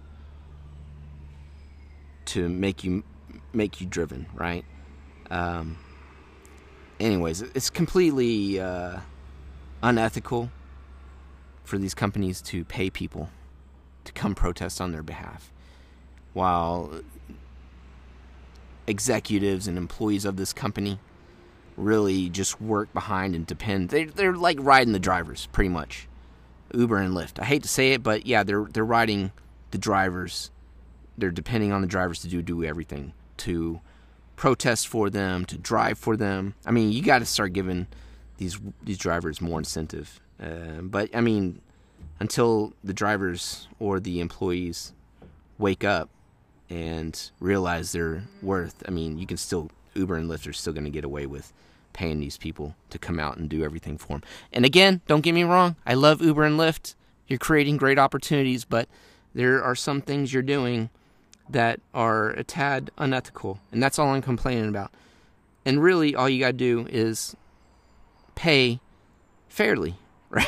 to 2.24 2.48
make 2.48 2.82
you 2.82 3.04
make 3.52 3.80
you 3.80 3.86
driven, 3.86 4.26
right? 4.34 4.64
Um, 5.30 5.78
anyways, 6.98 7.42
it's 7.42 7.70
completely 7.70 8.58
uh, 8.58 8.98
unethical 9.80 10.50
for 11.62 11.78
these 11.78 11.94
companies 11.94 12.42
to 12.42 12.64
pay 12.64 12.90
people 12.90 13.30
to 14.06 14.12
come 14.12 14.34
protest 14.34 14.80
on 14.80 14.90
their 14.90 15.04
behalf, 15.04 15.52
while 16.32 16.90
executives 18.88 19.68
and 19.68 19.78
employees 19.78 20.24
of 20.24 20.36
this 20.36 20.52
company 20.52 20.98
really 21.78 22.28
just 22.28 22.60
work 22.60 22.92
behind 22.92 23.34
and 23.34 23.46
depend. 23.46 23.90
They 23.90 24.04
they're 24.04 24.34
like 24.34 24.58
riding 24.60 24.92
the 24.92 24.98
drivers 24.98 25.46
pretty 25.52 25.70
much. 25.70 26.08
Uber 26.74 26.98
and 26.98 27.14
Lyft. 27.14 27.40
I 27.40 27.44
hate 27.46 27.62
to 27.62 27.68
say 27.68 27.92
it, 27.92 28.02
but 28.02 28.26
yeah, 28.26 28.42
they're 28.42 28.66
they're 28.70 28.84
riding 28.84 29.32
the 29.70 29.78
drivers. 29.78 30.50
They're 31.16 31.30
depending 31.30 31.72
on 31.72 31.80
the 31.80 31.86
drivers 31.86 32.20
to 32.20 32.28
do 32.28 32.42
do 32.42 32.64
everything 32.64 33.12
to 33.38 33.80
protest 34.36 34.86
for 34.88 35.10
them, 35.10 35.44
to 35.46 35.56
drive 35.56 35.98
for 35.98 36.16
them. 36.16 36.54
I 36.66 36.70
mean, 36.70 36.92
you 36.92 37.02
got 37.02 37.20
to 37.20 37.26
start 37.26 37.52
giving 37.52 37.86
these 38.36 38.58
these 38.82 38.98
drivers 38.98 39.40
more 39.40 39.58
incentive. 39.58 40.20
Uh, 40.42 40.82
but 40.82 41.14
I 41.14 41.20
mean, 41.20 41.60
until 42.20 42.74
the 42.84 42.92
drivers 42.92 43.68
or 43.78 44.00
the 44.00 44.20
employees 44.20 44.92
wake 45.58 45.84
up 45.84 46.10
and 46.70 47.30
realize 47.40 47.92
their 47.92 48.24
worth, 48.42 48.82
I 48.86 48.90
mean, 48.90 49.18
you 49.18 49.26
can 49.26 49.36
still 49.36 49.70
Uber 49.98 50.16
and 50.16 50.30
Lyft 50.30 50.48
are 50.48 50.52
still 50.52 50.72
going 50.72 50.84
to 50.84 50.90
get 50.90 51.04
away 51.04 51.26
with 51.26 51.52
paying 51.92 52.20
these 52.20 52.36
people 52.38 52.74
to 52.90 52.98
come 52.98 53.18
out 53.18 53.36
and 53.36 53.48
do 53.48 53.64
everything 53.64 53.98
for 53.98 54.08
them. 54.08 54.22
And 54.52 54.64
again, 54.64 55.00
don't 55.06 55.22
get 55.22 55.34
me 55.34 55.42
wrong, 55.42 55.76
I 55.86 55.94
love 55.94 56.22
Uber 56.22 56.44
and 56.44 56.58
Lyft. 56.58 56.94
You're 57.26 57.38
creating 57.38 57.76
great 57.76 57.98
opportunities, 57.98 58.64
but 58.64 58.88
there 59.34 59.62
are 59.62 59.74
some 59.74 60.00
things 60.00 60.32
you're 60.32 60.42
doing 60.42 60.90
that 61.50 61.80
are 61.92 62.30
a 62.30 62.44
tad 62.44 62.90
unethical, 62.98 63.58
and 63.72 63.82
that's 63.82 63.98
all 63.98 64.08
I'm 64.08 64.22
complaining 64.22 64.68
about. 64.68 64.92
And 65.64 65.82
really, 65.82 66.14
all 66.14 66.28
you 66.28 66.40
got 66.40 66.52
to 66.52 66.52
do 66.52 66.86
is 66.88 67.36
pay 68.34 68.80
fairly, 69.48 69.96
right? 70.30 70.46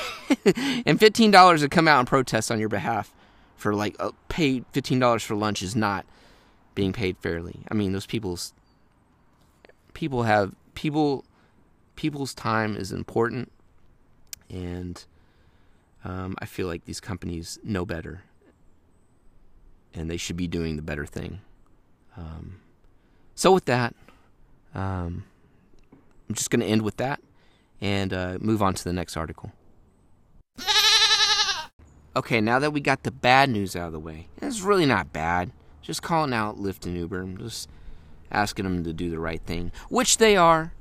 and 0.86 0.98
$15 0.98 1.60
to 1.60 1.68
come 1.68 1.88
out 1.88 1.98
and 1.98 2.08
protest 2.08 2.50
on 2.50 2.60
your 2.60 2.68
behalf 2.68 3.12
for 3.56 3.74
like 3.74 3.94
uh, 3.98 4.10
pay 4.28 4.60
$15 4.72 5.22
for 5.22 5.34
lunch 5.34 5.62
is 5.62 5.76
not 5.76 6.06
being 6.74 6.92
paid 6.92 7.18
fairly. 7.18 7.60
I 7.70 7.74
mean, 7.74 7.92
those 7.92 8.06
people's 8.06 8.54
people 9.94 10.24
have 10.24 10.54
people 10.74 11.24
people's 11.96 12.34
time 12.34 12.76
is 12.76 12.92
important 12.92 13.50
and 14.48 15.04
um, 16.04 16.34
I 16.38 16.46
feel 16.46 16.66
like 16.66 16.84
these 16.84 17.00
companies 17.00 17.58
know 17.62 17.84
better, 17.84 18.22
and 19.92 20.10
they 20.10 20.16
should 20.16 20.36
be 20.36 20.46
doing 20.46 20.76
the 20.76 20.82
better 20.82 21.06
thing. 21.06 21.40
Um, 22.16 22.60
so 23.34 23.52
with 23.52 23.66
that, 23.66 23.94
um, 24.74 25.24
I'm 26.28 26.34
just 26.34 26.50
going 26.50 26.60
to 26.60 26.66
end 26.66 26.82
with 26.82 26.96
that 26.96 27.20
and 27.80 28.12
uh, 28.12 28.38
move 28.40 28.62
on 28.62 28.74
to 28.74 28.84
the 28.84 28.92
next 28.92 29.16
article. 29.16 29.52
Okay, 32.16 32.40
now 32.40 32.58
that 32.58 32.72
we 32.72 32.80
got 32.80 33.04
the 33.04 33.12
bad 33.12 33.50
news 33.50 33.76
out 33.76 33.86
of 33.86 33.92
the 33.92 34.00
way, 34.00 34.26
it's 34.42 34.62
really 34.62 34.86
not 34.86 35.12
bad. 35.12 35.52
Just 35.80 36.02
calling 36.02 36.32
out 36.32 36.58
Lyft 36.58 36.84
and 36.84 36.96
Uber, 36.96 37.20
I'm 37.20 37.38
just 37.38 37.68
asking 38.30 38.64
them 38.64 38.84
to 38.84 38.92
do 38.92 39.10
the 39.10 39.18
right 39.18 39.42
thing, 39.42 39.72
which 39.88 40.18
they 40.18 40.36
are. 40.36 40.72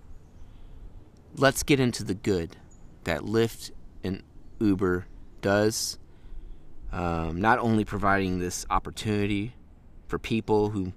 Let's 1.35 1.63
get 1.63 1.79
into 1.79 2.03
the 2.03 2.15
good 2.15 2.57
that 3.03 3.21
Lyft 3.21 3.71
and 4.03 4.23
Uber 4.59 5.05
does. 5.41 5.97
Um, 6.91 7.39
not 7.39 7.59
only 7.59 7.85
providing 7.85 8.39
this 8.39 8.65
opportunity 8.69 9.53
for 10.07 10.17
people 10.17 10.71
who 10.71 10.93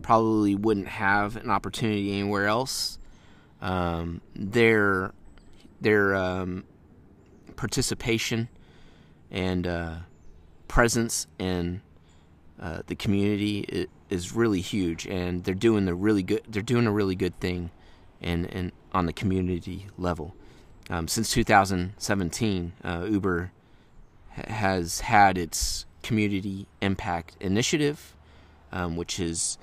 probably 0.00 0.54
wouldn't 0.54 0.88
have 0.88 1.36
an 1.36 1.50
opportunity 1.50 2.12
anywhere 2.12 2.46
else, 2.46 2.98
um, 3.60 4.20
their 4.34 5.12
their 5.80 6.14
um, 6.16 6.64
participation 7.56 8.48
and 9.30 9.66
uh, 9.66 9.96
presence 10.66 11.26
in 11.38 11.82
uh, 12.60 12.82
the 12.86 12.94
community 12.94 13.88
is 14.10 14.34
really 14.34 14.60
huge, 14.60 15.06
and 15.06 15.44
they're 15.44 15.54
doing 15.54 15.84
the 15.84 15.94
really 15.94 16.22
good. 16.22 16.42
They're 16.48 16.62
doing 16.62 16.86
a 16.86 16.92
really 16.92 17.14
good 17.14 17.38
thing, 17.40 17.70
and 18.20 18.52
and 18.52 18.72
on 18.92 19.06
the 19.06 19.12
community 19.12 19.86
level. 19.96 20.34
Um, 20.90 21.06
since 21.06 21.30
2017, 21.32 22.72
uh, 22.82 23.06
Uber 23.08 23.52
ha- 24.30 24.52
has 24.52 25.00
had 25.00 25.36
its 25.36 25.84
community 26.02 26.66
impact 26.80 27.36
initiative, 27.40 28.14
um, 28.72 28.96
which 28.96 29.18
has 29.18 29.58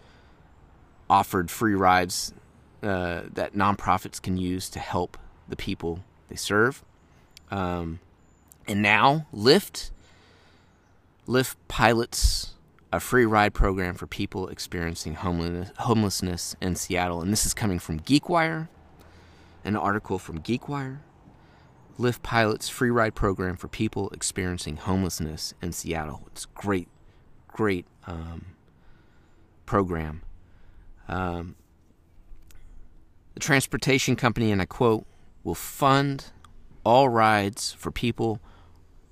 offered 1.09 1.49
free 1.49 1.75
rides 1.75 2.33
uh, 2.83 3.23
that 3.33 3.55
nonprofits 3.55 4.21
can 4.21 4.37
use 4.37 4.69
to 4.69 4.79
help 4.79 5.17
the 5.47 5.55
people 5.55 6.03
they 6.29 6.35
serve. 6.35 6.83
Um, 7.51 7.99
and 8.67 8.81
now 8.81 9.27
Lyft, 9.33 9.91
Lyft 11.27 11.55
pilots 11.67 12.54
a 12.95 12.99
free 13.01 13.25
ride 13.25 13.53
program 13.53 13.93
for 13.93 14.07
people 14.07 14.47
experiencing 14.47 15.15
homelessness 15.15 16.55
in 16.61 16.75
Seattle. 16.75 17.21
And 17.21 17.29
this 17.29 17.45
is 17.45 17.53
coming 17.53 17.77
from 17.77 17.99
GeekWire, 17.99 18.69
an 19.65 19.75
article 19.75 20.17
from 20.17 20.41
GeekWire. 20.41 20.99
Lyft 21.99 22.21
pilots 22.23 22.69
free 22.69 22.89
ride 22.89 23.13
program 23.13 23.57
for 23.57 23.67
people 23.67 24.09
experiencing 24.11 24.77
homelessness 24.77 25.53
in 25.61 25.73
Seattle. 25.73 26.23
It's 26.27 26.45
great, 26.45 26.87
great 27.49 27.85
um, 28.07 28.45
program. 29.65 30.21
Um, 31.09 31.55
the 33.33 33.41
transportation 33.41 34.15
company, 34.15 34.51
and 34.51 34.61
I 34.61 34.65
quote, 34.65 35.05
will 35.43 35.55
fund 35.55 36.31
all 36.85 37.09
rides 37.09 37.73
for 37.73 37.91
people 37.91 38.39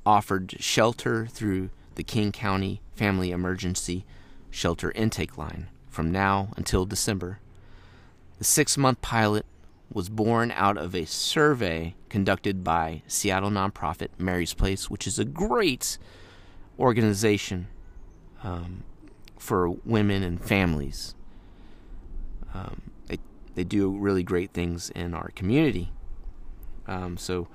offered 0.05 0.55
shelter 0.59 1.25
through 1.25 1.69
the 1.95 2.03
King 2.03 2.31
County 2.31 2.81
Family 2.95 3.31
Emergency 3.31 4.05
Shelter 4.49 4.91
Intake 4.91 5.37
Line 5.37 5.69
from 5.89 6.11
now 6.11 6.49
until 6.57 6.85
December. 6.85 7.39
The 8.37 8.43
six 8.43 8.77
month 8.77 9.01
pilot 9.01 9.45
was 9.91 10.09
born 10.09 10.51
out 10.51 10.77
of 10.77 10.95
a 10.95 11.05
survey 11.05 11.95
conducted 12.09 12.63
by 12.63 13.03
Seattle 13.07 13.51
nonprofit 13.51 14.09
Mary's 14.17 14.53
Place, 14.53 14.89
which 14.89 15.05
is 15.05 15.19
a 15.19 15.25
great 15.25 15.97
organization 16.79 17.67
um, 18.43 18.83
for 19.37 19.69
women 19.69 20.23
and 20.23 20.43
families. 20.43 21.13
Um, 22.53 22.81
they, 23.07 23.19
they 23.55 23.63
do 23.63 23.91
really 23.91 24.23
great 24.23 24.51
things 24.51 24.89
in 24.91 25.13
our 25.13 25.29
community. 25.29 25.91
Um, 26.87 27.17
so, 27.17 27.47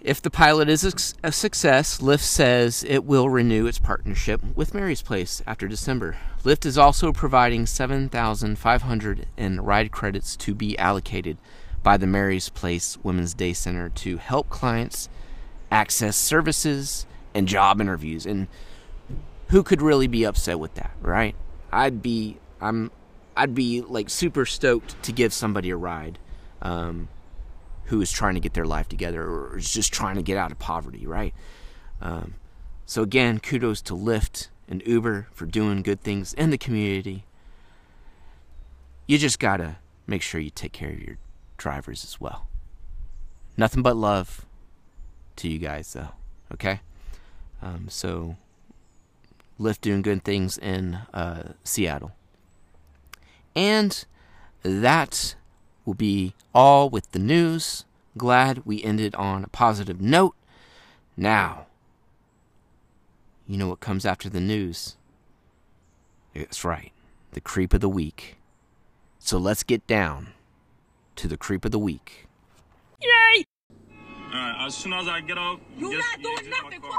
if 0.00 0.22
the 0.22 0.30
pilot 0.30 0.68
is 0.68 1.14
a 1.22 1.32
success, 1.32 2.00
Lyft 2.00 2.20
says 2.20 2.84
it 2.88 3.04
will 3.04 3.28
renew 3.28 3.66
its 3.66 3.78
partnership 3.78 4.40
with 4.54 4.74
Mary's 4.74 5.02
Place 5.02 5.42
after 5.46 5.68
December. 5.68 6.16
Lyft 6.42 6.64
is 6.64 6.78
also 6.78 7.12
providing 7.12 7.66
7,500 7.66 9.26
in 9.36 9.60
ride 9.60 9.92
credits 9.92 10.36
to 10.36 10.54
be 10.54 10.78
allocated 10.78 11.36
by 11.82 11.96
the 11.96 12.06
Mary's 12.06 12.48
Place 12.48 12.98
Women's 13.02 13.34
Day 13.34 13.52
Center 13.52 13.88
to 13.90 14.16
help 14.16 14.48
clients 14.48 15.08
access 15.70 16.16
services 16.16 17.06
and 17.34 17.46
job 17.46 17.80
interviews. 17.80 18.26
And 18.26 18.48
who 19.48 19.62
could 19.62 19.82
really 19.82 20.06
be 20.06 20.24
upset 20.24 20.58
with 20.58 20.74
that, 20.74 20.92
right? 21.02 21.34
I'd 21.72 22.02
be 22.02 22.38
I'm 22.60 22.90
I'd 23.36 23.54
be 23.54 23.80
like 23.80 24.10
super 24.10 24.44
stoked 24.46 25.02
to 25.02 25.12
give 25.12 25.32
somebody 25.32 25.70
a 25.70 25.76
ride. 25.76 26.18
Um, 26.62 27.08
who 27.90 28.00
is 28.00 28.12
trying 28.12 28.34
to 28.34 28.40
get 28.40 28.54
their 28.54 28.64
life 28.64 28.88
together 28.88 29.20
or 29.24 29.58
is 29.58 29.72
just 29.72 29.92
trying 29.92 30.14
to 30.14 30.22
get 30.22 30.36
out 30.36 30.52
of 30.52 30.58
poverty, 30.60 31.08
right? 31.08 31.34
Um, 32.00 32.34
so, 32.86 33.02
again, 33.02 33.40
kudos 33.40 33.82
to 33.82 33.94
Lyft 33.94 34.46
and 34.68 34.80
Uber 34.86 35.26
for 35.32 35.44
doing 35.44 35.82
good 35.82 36.00
things 36.00 36.32
in 36.32 36.50
the 36.50 36.58
community. 36.58 37.24
You 39.08 39.18
just 39.18 39.40
got 39.40 39.56
to 39.56 39.76
make 40.06 40.22
sure 40.22 40.40
you 40.40 40.50
take 40.50 40.72
care 40.72 40.90
of 40.90 41.00
your 41.00 41.18
drivers 41.56 42.04
as 42.04 42.20
well. 42.20 42.46
Nothing 43.56 43.82
but 43.82 43.96
love 43.96 44.46
to 45.36 45.48
you 45.48 45.58
guys, 45.58 45.92
though, 45.92 46.10
okay? 46.52 46.80
Um, 47.60 47.88
so, 47.88 48.36
Lyft 49.58 49.80
doing 49.80 50.02
good 50.02 50.22
things 50.22 50.56
in 50.58 51.00
uh, 51.12 51.54
Seattle. 51.64 52.12
And 53.56 54.04
that 54.62 55.34
will 55.84 55.94
be 55.94 56.34
all 56.54 56.90
with 56.90 57.10
the 57.12 57.18
news. 57.18 57.84
Glad 58.16 58.66
we 58.66 58.82
ended 58.82 59.14
on 59.14 59.44
a 59.44 59.48
positive 59.48 60.00
note. 60.00 60.34
Now, 61.16 61.66
you 63.46 63.56
know 63.56 63.68
what 63.68 63.80
comes 63.80 64.04
after 64.04 64.28
the 64.28 64.40
news? 64.40 64.96
That's 66.34 66.64
right, 66.64 66.92
the 67.32 67.40
creep 67.40 67.74
of 67.74 67.80
the 67.80 67.88
week. 67.88 68.36
So 69.18 69.38
let's 69.38 69.62
get 69.62 69.86
down 69.86 70.28
to 71.16 71.28
the 71.28 71.36
creep 71.36 71.64
of 71.64 71.70
the 71.70 71.78
week. 71.78 72.26
Yay! 73.02 73.44
Alright, 74.32 74.66
as 74.66 74.74
soon 74.74 74.92
as 74.92 75.08
I 75.08 75.20
get 75.20 75.38
off, 75.38 75.60
you're 75.76 75.98
not 75.98 76.22
doing 76.22 76.50
nothing 76.50 76.52
out 76.52 76.66
of 76.66 76.72
here. 76.72 76.90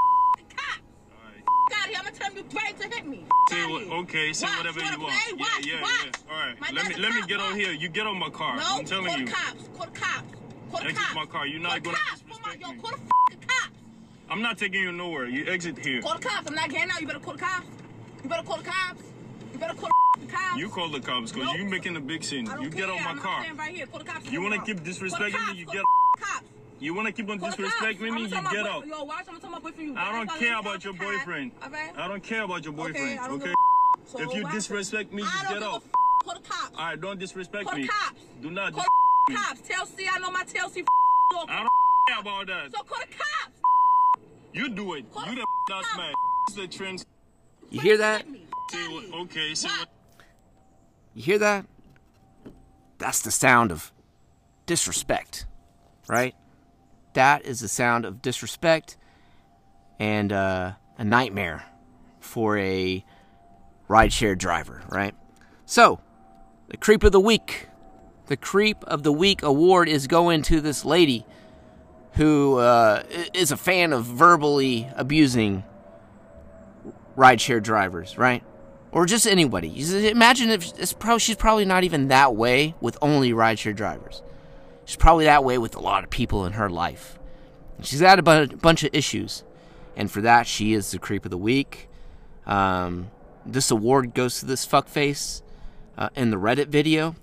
I'm 1.97 2.13
gonna 2.33 2.47
you 2.47 2.73
to 2.79 2.95
hit 2.95 3.05
me. 3.05 3.25
Say 3.49 3.65
what, 3.67 3.83
okay, 4.03 4.33
say 4.33 4.45
watch. 4.45 4.57
whatever 4.57 4.79
you, 4.79 4.91
you 4.91 4.99
want. 4.99 5.13
Play? 5.13 5.33
Watch, 5.37 5.49
yeah, 5.65 5.73
yeah, 5.73 5.81
watch. 5.81 5.91
yeah. 6.05 6.33
All 6.33 6.39
right. 6.39 6.61
My 6.61 6.69
let 6.73 6.87
me 6.87 6.95
let 6.95 7.13
me 7.13 7.21
get 7.27 7.39
on 7.39 7.55
here. 7.55 7.71
You 7.71 7.89
get 7.89 8.07
on 8.07 8.17
my 8.17 8.29
car. 8.29 8.57
No, 8.57 8.63
I'm 8.65 8.85
telling 8.85 9.07
call 9.07 9.17
you. 9.17 9.25
The 9.25 9.31
cops. 9.31 9.67
Call 9.77 9.85
the 9.85 9.99
cops. 9.99 10.33
Call 10.71 10.79
the 10.79 10.85
exit 10.87 10.97
cops. 10.97 11.15
my 11.15 11.25
car. 11.25 11.47
You're 11.47 11.59
not 11.59 11.71
call 11.71 11.93
gonna 11.93 11.97
cops. 11.97 12.21
disrespect 12.21 12.59
me. 12.59 12.81
call 12.81 12.91
the 12.91 13.47
cops. 13.47 13.71
I'm 14.29 14.41
not 14.41 14.57
taking 14.57 14.81
you 14.81 14.91
nowhere. 14.91 15.25
You 15.25 15.45
exit 15.45 15.77
here. 15.77 16.01
Call 16.01 16.15
the 16.15 16.27
cops. 16.27 16.47
I'm 16.47 16.55
not 16.55 16.69
getting 16.69 16.89
out. 16.91 17.01
You 17.01 17.07
better 17.07 17.19
call 17.19 17.33
the 17.33 17.39
cops. 17.39 17.67
You 18.23 18.29
better 18.29 18.43
call 18.43 18.57
the 18.57 18.63
cops. 18.63 19.03
You 19.53 19.59
better 19.59 19.73
call 19.73 19.89
the 20.19 20.27
cops. 20.27 20.57
You 20.57 20.69
call 20.69 20.89
the 20.89 20.99
cops 20.99 21.31
because 21.31 21.47
nope. 21.47 21.57
you 21.57 21.65
making 21.65 21.95
a 21.97 22.01
big 22.01 22.23
scene. 22.23 22.45
You 22.45 22.69
care. 22.69 22.69
get 22.69 22.89
on 22.89 23.03
my 23.03 23.11
I'm 23.11 23.19
car. 23.19 23.45
Right 23.55 23.75
here. 23.75 23.85
Call 23.87 23.99
the 23.99 24.05
cops. 24.05 24.31
You 24.31 24.41
want 24.41 24.55
to 24.55 24.61
keep 24.61 24.83
disrespecting 24.83 25.53
me? 25.53 25.59
You 25.59 25.65
get. 25.65 25.83
Cops. 26.19 26.50
You 26.81 26.95
want 26.95 27.05
to 27.05 27.13
keep 27.13 27.29
on 27.29 27.39
disrespecting 27.39 28.11
me? 28.11 28.23
You 28.23 28.27
get 28.29 28.65
up. 28.65 28.83
Yo, 28.83 29.03
watch, 29.03 29.25
I'm 29.29 29.35
talking 29.35 29.49
about 29.49 29.61
boyfriend. 29.61 29.99
I 29.99 30.11
don't 30.11 30.39
care 30.39 30.57
about 30.57 30.83
your 30.83 30.93
boyfriend. 30.93 31.51
I 31.61 32.07
don't 32.07 32.23
care 32.23 32.41
about 32.41 32.65
your 32.65 32.73
boyfriend. 32.73 33.19
Okay. 33.19 33.53
So 34.05 34.19
if 34.19 34.33
you 34.33 34.49
disrespect 34.49 35.13
me, 35.13 35.21
you 35.21 35.29
get 35.47 35.61
up. 35.61 35.83
Call 36.23 36.33
the 36.33 36.39
cops. 36.41 36.75
All 36.75 36.85
right, 36.85 36.99
don't 36.99 37.19
disrespect 37.19 37.65
Call 37.65 37.75
me. 37.75 37.83
the 37.83 37.87
cops. 37.87 38.21
Do 38.41 38.49
not 38.49 38.73
call 38.73 38.83
disrespect 39.27 39.27
the 39.27 39.33
cops. 39.35 39.67
Tell 39.67 39.85
C 39.85 40.09
I 40.11 40.17
know 40.19 40.31
my 40.31 40.43
tell 40.43 40.69
C. 40.69 40.83
I 41.47 41.59
don't 41.59 41.69
care 42.07 42.19
about 42.19 42.47
that. 42.47 42.71
So 42.75 42.83
call 42.83 42.99
the 42.99 43.15
cops. 43.15 43.59
You 44.51 44.69
do 44.69 44.93
it. 44.95 45.11
Call 45.11 45.27
you 45.27 45.35
the 45.35 45.45
that's 45.69 45.97
man. 45.97 46.13
This 46.47 46.57
is 46.57 46.63
a 46.63 46.67
trend. 46.67 47.05
You 47.69 47.79
hear 47.79 47.97
that? 47.97 48.25
Okay, 49.13 49.53
so 49.53 49.69
you 51.13 51.21
hear 51.23 51.37
that? 51.37 51.65
That's 52.97 53.21
the 53.21 53.31
sound 53.31 53.71
of 53.71 53.91
disrespect, 54.65 55.45
right? 56.07 56.33
That 57.13 57.45
is 57.45 57.59
the 57.59 57.67
sound 57.67 58.05
of 58.05 58.21
disrespect 58.21 58.97
and 59.99 60.31
uh, 60.31 60.73
a 60.97 61.03
nightmare 61.03 61.65
for 62.19 62.57
a 62.57 63.03
rideshare 63.89 64.37
driver, 64.37 64.81
right? 64.89 65.13
So, 65.65 65.99
the 66.69 66.77
creep 66.77 67.03
of 67.03 67.11
the 67.11 67.19
week. 67.19 67.67
The 68.27 68.37
creep 68.37 68.83
of 68.85 69.03
the 69.03 69.11
week 69.11 69.43
award 69.43 69.89
is 69.89 70.07
going 70.07 70.43
to 70.43 70.61
this 70.61 70.85
lady 70.85 71.25
who 72.13 72.57
uh, 72.57 73.03
is 73.33 73.51
a 73.51 73.57
fan 73.57 73.91
of 73.93 74.05
verbally 74.05 74.89
abusing 74.95 75.63
rideshare 77.17 77.61
drivers, 77.61 78.17
right? 78.17 78.43
Or 78.91 79.05
just 79.05 79.25
anybody. 79.27 79.73
Imagine 80.09 80.49
if 80.49 80.97
probably, 80.99 81.19
she's 81.19 81.35
probably 81.35 81.65
not 81.65 81.83
even 81.83 82.09
that 82.09 82.35
way 82.35 82.75
with 82.81 82.97
only 83.01 83.31
rideshare 83.31 83.75
drivers. 83.75 84.21
She's 84.91 84.97
probably 84.97 85.23
that 85.23 85.45
way 85.45 85.57
with 85.57 85.77
a 85.77 85.79
lot 85.79 86.03
of 86.03 86.09
people 86.09 86.45
in 86.45 86.51
her 86.51 86.69
life. 86.69 87.17
She's 87.81 88.01
got 88.01 88.19
a 88.19 88.21
bu- 88.21 88.57
bunch 88.57 88.83
of 88.83 88.89
issues. 88.91 89.45
And 89.95 90.11
for 90.11 90.19
that, 90.19 90.47
she 90.47 90.73
is 90.73 90.91
the 90.91 90.99
creep 90.99 91.23
of 91.23 91.31
the 91.31 91.37
week. 91.37 91.87
Um, 92.45 93.09
this 93.45 93.71
award 93.71 94.13
goes 94.13 94.41
to 94.41 94.45
this 94.45 94.67
fuckface 94.67 95.43
uh, 95.97 96.09
in 96.13 96.29
the 96.29 96.35
Reddit 96.35 96.67
video. 96.67 97.15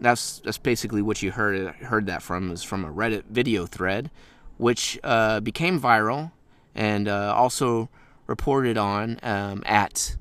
That's 0.00 0.40
that's 0.40 0.58
basically 0.58 1.00
what 1.00 1.22
you 1.22 1.30
heard 1.30 1.76
heard 1.76 2.06
that 2.06 2.24
from 2.24 2.50
is 2.50 2.64
from 2.64 2.84
a 2.84 2.92
Reddit 2.92 3.26
video 3.30 3.66
thread, 3.66 4.10
which 4.56 4.98
uh, 5.04 5.38
became 5.38 5.80
viral 5.80 6.32
and 6.74 7.06
uh, 7.06 7.32
also 7.36 7.88
reported 8.26 8.76
on 8.76 9.20
um, 9.22 9.62
at 9.64 10.16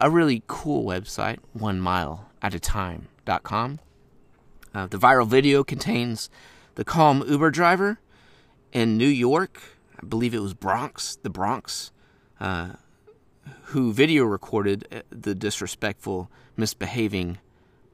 a 0.00 0.08
really 0.08 0.42
cool 0.46 0.86
website, 0.86 1.40
one 1.52 1.78
mile 1.78 2.30
at 2.40 2.54
a 2.54 2.58
time.com. 2.58 3.78
Uh, 4.74 4.86
the 4.86 4.98
viral 4.98 5.26
video 5.26 5.62
contains 5.62 6.30
the 6.74 6.84
calm 6.84 7.22
Uber 7.28 7.50
driver 7.50 7.98
in 8.72 8.96
New 8.96 9.06
York, 9.06 9.60
I 10.02 10.06
believe 10.06 10.34
it 10.34 10.40
was 10.40 10.54
Bronx, 10.54 11.16
the 11.22 11.30
Bronx, 11.30 11.92
uh, 12.40 12.72
who 13.64 13.92
video 13.92 14.24
recorded 14.24 14.86
uh, 14.90 15.02
the 15.10 15.34
disrespectful, 15.34 16.30
misbehaving 16.56 17.38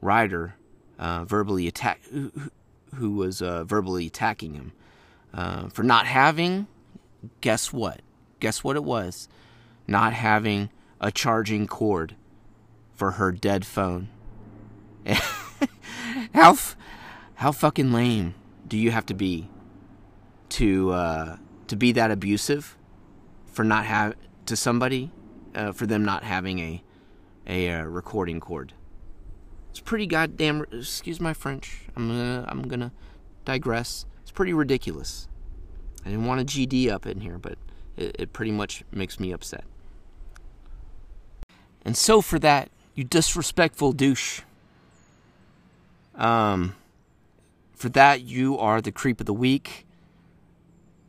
rider 0.00 0.54
uh, 0.98 1.24
verbally 1.24 1.66
attack, 1.66 2.00
who, 2.10 2.32
who 2.94 3.12
was 3.12 3.42
uh, 3.42 3.64
verbally 3.64 4.06
attacking 4.06 4.54
him 4.54 4.72
uh, 5.34 5.68
for 5.68 5.82
not 5.82 6.06
having. 6.06 6.66
Guess 7.40 7.72
what? 7.72 8.00
Guess 8.40 8.62
what 8.62 8.76
it 8.76 8.84
was? 8.84 9.28
Not 9.86 10.12
having 10.12 10.70
a 11.00 11.10
charging 11.10 11.66
cord 11.66 12.14
for 12.94 13.12
her 13.12 13.32
dead 13.32 13.66
phone. 13.66 14.08
how 16.34 16.52
f- 16.52 16.76
how 17.36 17.52
fucking 17.52 17.92
lame 17.92 18.34
do 18.66 18.76
you 18.76 18.90
have 18.90 19.06
to 19.06 19.14
be 19.14 19.48
to 20.50 20.90
uh, 20.90 21.36
to 21.68 21.76
be 21.76 21.92
that 21.92 22.10
abusive 22.10 22.76
for 23.46 23.64
not 23.64 23.84
have 23.84 24.14
to 24.46 24.56
somebody 24.56 25.10
uh, 25.54 25.72
for 25.72 25.86
them 25.86 26.04
not 26.04 26.24
having 26.24 26.58
a 26.58 26.82
a 27.46 27.70
uh, 27.70 27.82
recording 27.84 28.40
cord? 28.40 28.72
It's 29.70 29.80
pretty 29.80 30.06
goddamn. 30.06 30.64
Excuse 30.72 31.20
my 31.20 31.32
French. 31.32 31.82
I'm 31.96 32.08
gonna 32.08 32.44
I'm 32.48 32.62
gonna 32.62 32.92
digress. 33.44 34.06
It's 34.22 34.30
pretty 34.32 34.52
ridiculous. 34.52 35.28
I 36.04 36.10
didn't 36.10 36.26
want 36.26 36.40
a 36.40 36.44
GD 36.44 36.90
up 36.90 37.06
in 37.06 37.20
here, 37.20 37.38
but 37.38 37.58
it, 37.96 38.16
it 38.18 38.32
pretty 38.32 38.52
much 38.52 38.84
makes 38.90 39.20
me 39.20 39.32
upset. 39.32 39.64
And 41.84 41.96
so 41.96 42.20
for 42.20 42.38
that, 42.40 42.70
you 42.94 43.04
disrespectful 43.04 43.92
douche. 43.92 44.42
Um, 46.18 46.74
for 47.72 47.88
that, 47.90 48.22
you 48.22 48.58
are 48.58 48.80
the 48.82 48.92
creep 48.92 49.20
of 49.20 49.26
the 49.26 49.32
week. 49.32 49.86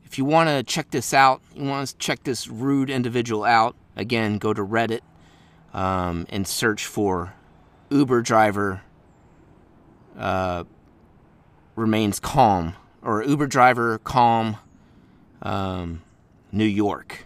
If 0.05 0.17
you 0.17 0.25
want 0.25 0.49
to 0.49 0.63
check 0.63 0.91
this 0.91 1.13
out, 1.13 1.41
you 1.55 1.63
want 1.65 1.87
to 1.87 1.97
check 1.97 2.23
this 2.23 2.47
rude 2.47 2.89
individual 2.89 3.43
out, 3.43 3.75
again, 3.95 4.37
go 4.37 4.53
to 4.53 4.61
Reddit 4.61 5.01
um, 5.73 6.25
and 6.29 6.47
search 6.47 6.85
for 6.85 7.33
Uber 7.89 8.21
driver 8.21 8.81
uh, 10.17 10.63
remains 11.75 12.19
calm, 12.19 12.75
or 13.01 13.23
Uber 13.23 13.47
driver 13.47 13.97
calm 13.99 14.57
um, 15.41 16.01
New 16.51 16.65
York. 16.65 17.25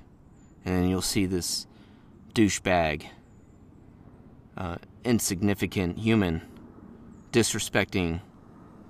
And 0.65 0.89
you'll 0.89 1.01
see 1.01 1.25
this 1.25 1.67
douchebag, 2.33 3.07
uh, 4.55 4.77
insignificant 5.03 5.97
human, 5.97 6.41
disrespecting 7.33 8.21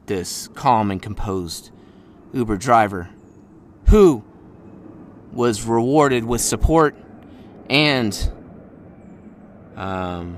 this 0.06 0.50
calm 0.50 0.92
and 0.92 1.02
composed 1.02 1.72
Uber 2.34 2.58
driver 2.58 3.10
who 3.88 4.24
was 5.32 5.64
rewarded 5.64 6.26
with 6.26 6.42
support 6.42 6.96
and 7.70 8.32
um, 9.76 10.38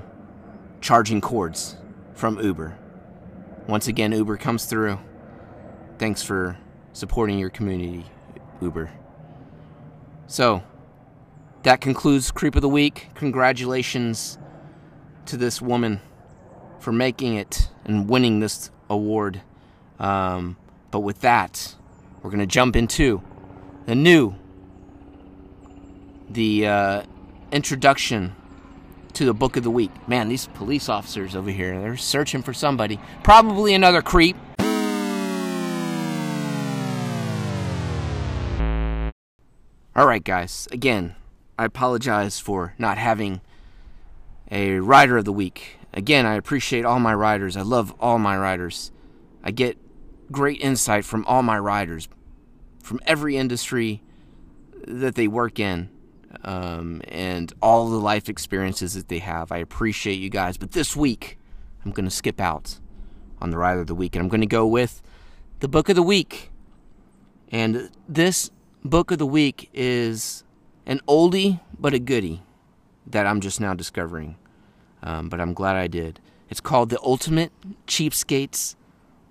charging 0.80 1.20
cords 1.20 1.76
from 2.14 2.38
Uber. 2.38 2.78
Once 3.66 3.88
again, 3.88 4.12
Uber 4.12 4.36
comes 4.36 4.64
through. 4.66 4.98
Thanks 5.98 6.22
for 6.22 6.56
supporting 6.92 7.38
your 7.38 7.50
community, 7.50 8.06
Uber. 8.62 8.90
So, 10.28 10.62
that 11.64 11.80
concludes 11.80 12.30
Creep 12.30 12.54
of 12.54 12.62
the 12.62 12.68
Week. 12.68 13.08
Congratulations 13.14 14.38
to 15.26 15.36
this 15.36 15.60
woman 15.60 16.00
for 16.78 16.92
making 16.92 17.34
it 17.36 17.68
and 17.84 18.08
winning 18.08 18.40
this 18.40 18.70
award. 18.88 19.42
Um, 19.98 20.56
but 20.90 21.00
with 21.00 21.20
that, 21.20 21.74
we're 22.22 22.30
going 22.30 22.40
to 22.40 22.46
jump 22.46 22.76
into 22.76 23.22
the 23.86 23.94
new, 23.94 24.34
the 26.28 26.66
uh, 26.66 27.02
introduction 27.52 28.34
to 29.14 29.24
the 29.24 29.34
book 29.34 29.56
of 29.56 29.62
the 29.62 29.70
week. 29.70 29.90
Man, 30.06 30.28
these 30.28 30.48
police 30.48 30.88
officers 30.88 31.34
over 31.34 31.50
here, 31.50 31.80
they're 31.80 31.96
searching 31.96 32.42
for 32.42 32.52
somebody. 32.52 33.00
Probably 33.22 33.72
another 33.72 34.02
creep. 34.02 34.36
All 39.96 40.06
right, 40.06 40.22
guys. 40.22 40.68
Again, 40.70 41.16
I 41.58 41.64
apologize 41.64 42.38
for 42.38 42.74
not 42.76 42.98
having 42.98 43.40
a 44.50 44.78
writer 44.80 45.16
of 45.16 45.24
the 45.24 45.32
week. 45.32 45.78
Again, 45.96 46.26
I 46.26 46.34
appreciate 46.34 46.84
all 46.84 47.00
my 47.00 47.14
riders. 47.14 47.56
I 47.56 47.62
love 47.62 47.94
all 47.98 48.18
my 48.18 48.36
riders. 48.36 48.92
I 49.42 49.50
get 49.50 49.78
great 50.30 50.60
insight 50.60 51.06
from 51.06 51.24
all 51.24 51.42
my 51.42 51.58
riders, 51.58 52.06
from 52.82 53.00
every 53.06 53.38
industry 53.38 54.02
that 54.86 55.14
they 55.14 55.26
work 55.26 55.58
in, 55.58 55.88
um, 56.44 57.00
and 57.08 57.50
all 57.62 57.88
the 57.88 57.96
life 57.96 58.28
experiences 58.28 58.92
that 58.92 59.08
they 59.08 59.20
have. 59.20 59.50
I 59.50 59.56
appreciate 59.56 60.16
you 60.16 60.28
guys. 60.28 60.58
But 60.58 60.72
this 60.72 60.94
week, 60.94 61.38
I'm 61.82 61.92
going 61.92 62.04
to 62.04 62.14
skip 62.14 62.42
out 62.42 62.78
on 63.40 63.48
the 63.48 63.56
rider 63.56 63.80
of 63.80 63.86
the 63.86 63.94
week, 63.94 64.14
and 64.14 64.22
I'm 64.22 64.28
going 64.28 64.42
to 64.42 64.46
go 64.46 64.66
with 64.66 65.00
the 65.60 65.68
book 65.68 65.88
of 65.88 65.96
the 65.96 66.02
week. 66.02 66.50
And 67.48 67.90
this 68.06 68.50
book 68.84 69.10
of 69.10 69.16
the 69.18 69.26
week 69.26 69.70
is 69.72 70.44
an 70.84 71.00
oldie 71.08 71.60
but 71.78 71.94
a 71.94 71.98
goodie 71.98 72.42
that 73.06 73.26
I'm 73.26 73.40
just 73.40 73.62
now 73.62 73.72
discovering. 73.72 74.36
Um, 75.06 75.28
but 75.28 75.40
I'm 75.40 75.54
glad 75.54 75.76
I 75.76 75.86
did. 75.86 76.18
It's 76.50 76.60
called 76.60 76.90
The 76.90 77.00
Ultimate 77.00 77.52
Cheapskates 77.86 78.74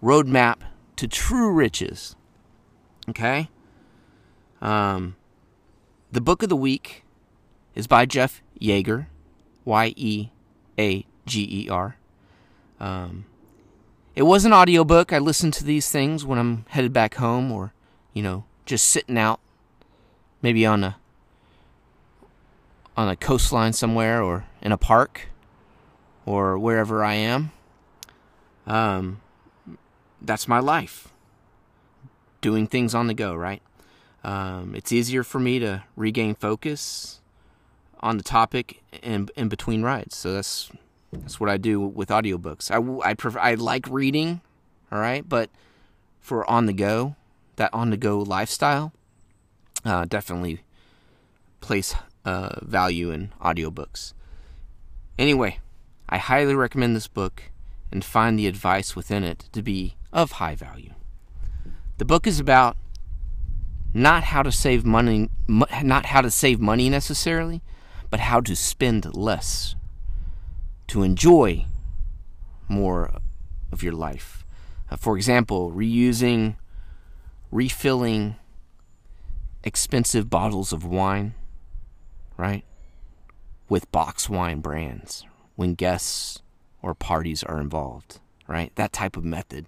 Roadmap 0.01 0.59
to 0.95 1.05
True 1.05 1.51
Riches. 1.51 2.15
Okay? 3.09 3.49
Um, 4.61 5.17
the 6.13 6.21
book 6.21 6.41
of 6.41 6.47
the 6.47 6.55
week 6.55 7.03
is 7.75 7.87
by 7.87 8.05
Jeff 8.05 8.41
Yeager, 8.59 9.07
Y 9.65 9.93
E 9.97 10.29
A 10.79 11.05
G 11.25 11.65
E 11.65 11.69
R. 11.69 11.97
Um, 12.79 13.25
it 14.15 14.23
was 14.23 14.45
an 14.45 14.53
audiobook. 14.53 15.11
I 15.11 15.19
listen 15.19 15.51
to 15.51 15.65
these 15.65 15.91
things 15.91 16.23
when 16.25 16.39
I'm 16.39 16.65
headed 16.69 16.93
back 16.93 17.15
home 17.15 17.51
or, 17.51 17.73
you 18.13 18.23
know, 18.23 18.45
just 18.65 18.87
sitting 18.87 19.17
out 19.17 19.41
maybe 20.41 20.65
on 20.65 20.85
a 20.85 20.95
on 22.95 23.09
a 23.09 23.15
coastline 23.17 23.73
somewhere 23.73 24.23
or 24.23 24.45
in 24.61 24.71
a 24.71 24.77
park 24.77 25.27
or 26.25 26.57
wherever 26.57 27.03
I 27.03 27.13
am. 27.13 27.51
Um, 28.65 29.21
that's 30.21 30.47
my 30.47 30.59
life. 30.59 31.09
Doing 32.41 32.67
things 32.67 32.93
on 32.95 33.07
the 33.07 33.13
go, 33.13 33.35
right? 33.35 33.61
Um, 34.23 34.73
it's 34.75 34.91
easier 34.91 35.23
for 35.23 35.39
me 35.39 35.59
to 35.59 35.83
regain 35.95 36.35
focus 36.35 37.21
on 37.99 38.17
the 38.17 38.23
topic 38.23 38.81
in, 39.03 39.29
in 39.35 39.49
between 39.49 39.83
rides. 39.83 40.15
So 40.15 40.33
that's 40.33 40.71
that's 41.11 41.39
what 41.39 41.49
I 41.49 41.57
do 41.57 41.79
with 41.79 42.09
audiobooks. 42.09 42.71
I, 42.71 43.09
I 43.09 43.13
prefer 43.13 43.39
I 43.39 43.53
like 43.55 43.87
reading, 43.89 44.41
all 44.91 44.99
right, 44.99 45.27
but 45.27 45.49
for 46.19 46.49
on 46.49 46.65
the 46.65 46.73
go, 46.73 47.15
that 47.55 47.73
on 47.73 47.89
the 47.89 47.97
go 47.97 48.19
lifestyle, 48.19 48.91
uh, 49.85 50.05
definitely 50.05 50.61
place 51.61 51.95
uh, 52.25 52.59
value 52.61 53.11
in 53.11 53.31
audiobooks. 53.41 54.13
Anyway, 55.17 55.59
I 56.07 56.17
highly 56.17 56.53
recommend 56.53 56.95
this 56.95 57.07
book 57.07 57.43
and 57.91 58.03
find 58.03 58.37
the 58.37 58.47
advice 58.47 58.95
within 58.95 59.23
it 59.23 59.49
to 59.51 59.61
be 59.63 59.95
of 60.13 60.33
high 60.33 60.55
value. 60.55 60.93
The 61.97 62.05
book 62.05 62.27
is 62.27 62.39
about 62.39 62.77
not 63.93 64.25
how 64.25 64.43
to 64.43 64.51
save 64.51 64.85
money 64.85 65.29
not 65.47 66.07
how 66.07 66.21
to 66.21 66.29
save 66.29 66.59
money 66.59 66.89
necessarily, 66.89 67.61
but 68.09 68.19
how 68.19 68.41
to 68.41 68.55
spend 68.55 69.15
less 69.15 69.75
to 70.87 71.03
enjoy 71.03 71.65
more 72.67 73.19
of 73.71 73.81
your 73.81 73.93
life. 73.93 74.45
Uh, 74.91 74.97
for 74.97 75.15
example, 75.15 75.71
reusing, 75.71 76.57
refilling 77.51 78.35
expensive 79.63 80.29
bottles 80.29 80.73
of 80.73 80.83
wine, 80.83 81.33
right? 82.37 82.63
With 83.69 83.91
box 83.91 84.29
wine 84.29 84.59
brands 84.59 85.25
when 85.55 85.73
guests 85.73 86.41
or 86.81 86.93
parties 86.93 87.43
are 87.43 87.59
involved, 87.59 88.19
right? 88.47 88.71
That 88.75 88.93
type 88.93 89.17
of 89.17 89.23
method. 89.23 89.65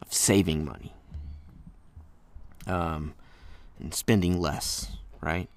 of 0.00 0.12
saving 0.12 0.64
money 0.64 0.92
um, 2.66 3.14
and 3.78 3.94
spending 3.94 4.40
less, 4.40 4.92
right? 5.20 5.48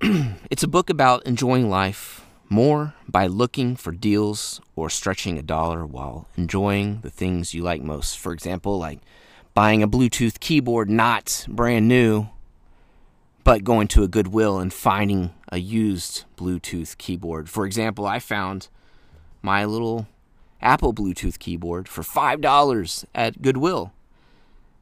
it's 0.50 0.62
a 0.62 0.68
book 0.68 0.90
about 0.90 1.24
enjoying 1.26 1.70
life 1.70 2.24
more 2.48 2.94
by 3.08 3.26
looking 3.26 3.74
for 3.74 3.90
deals 3.90 4.60
or 4.76 4.90
stretching 4.90 5.38
a 5.38 5.42
dollar 5.42 5.84
while 5.86 6.28
enjoying 6.36 7.00
the 7.00 7.10
things 7.10 7.54
you 7.54 7.62
like 7.62 7.82
most. 7.82 8.18
For 8.18 8.32
example, 8.32 8.78
like 8.78 9.00
buying 9.54 9.82
a 9.82 9.88
Bluetooth 9.88 10.40
keyboard 10.40 10.90
not 10.90 11.46
brand 11.48 11.88
new, 11.88 12.28
but 13.44 13.64
going 13.64 13.88
to 13.88 14.02
a 14.02 14.08
Goodwill 14.08 14.58
and 14.58 14.72
finding 14.72 15.32
a 15.54 15.58
used 15.58 16.24
Bluetooth 16.36 16.98
keyboard. 16.98 17.48
For 17.48 17.64
example, 17.64 18.06
I 18.06 18.18
found 18.18 18.66
my 19.40 19.64
little 19.64 20.08
Apple 20.60 20.92
Bluetooth 20.92 21.38
keyboard 21.38 21.88
for 21.88 22.02
$5 22.02 23.04
at 23.14 23.40
Goodwill 23.40 23.92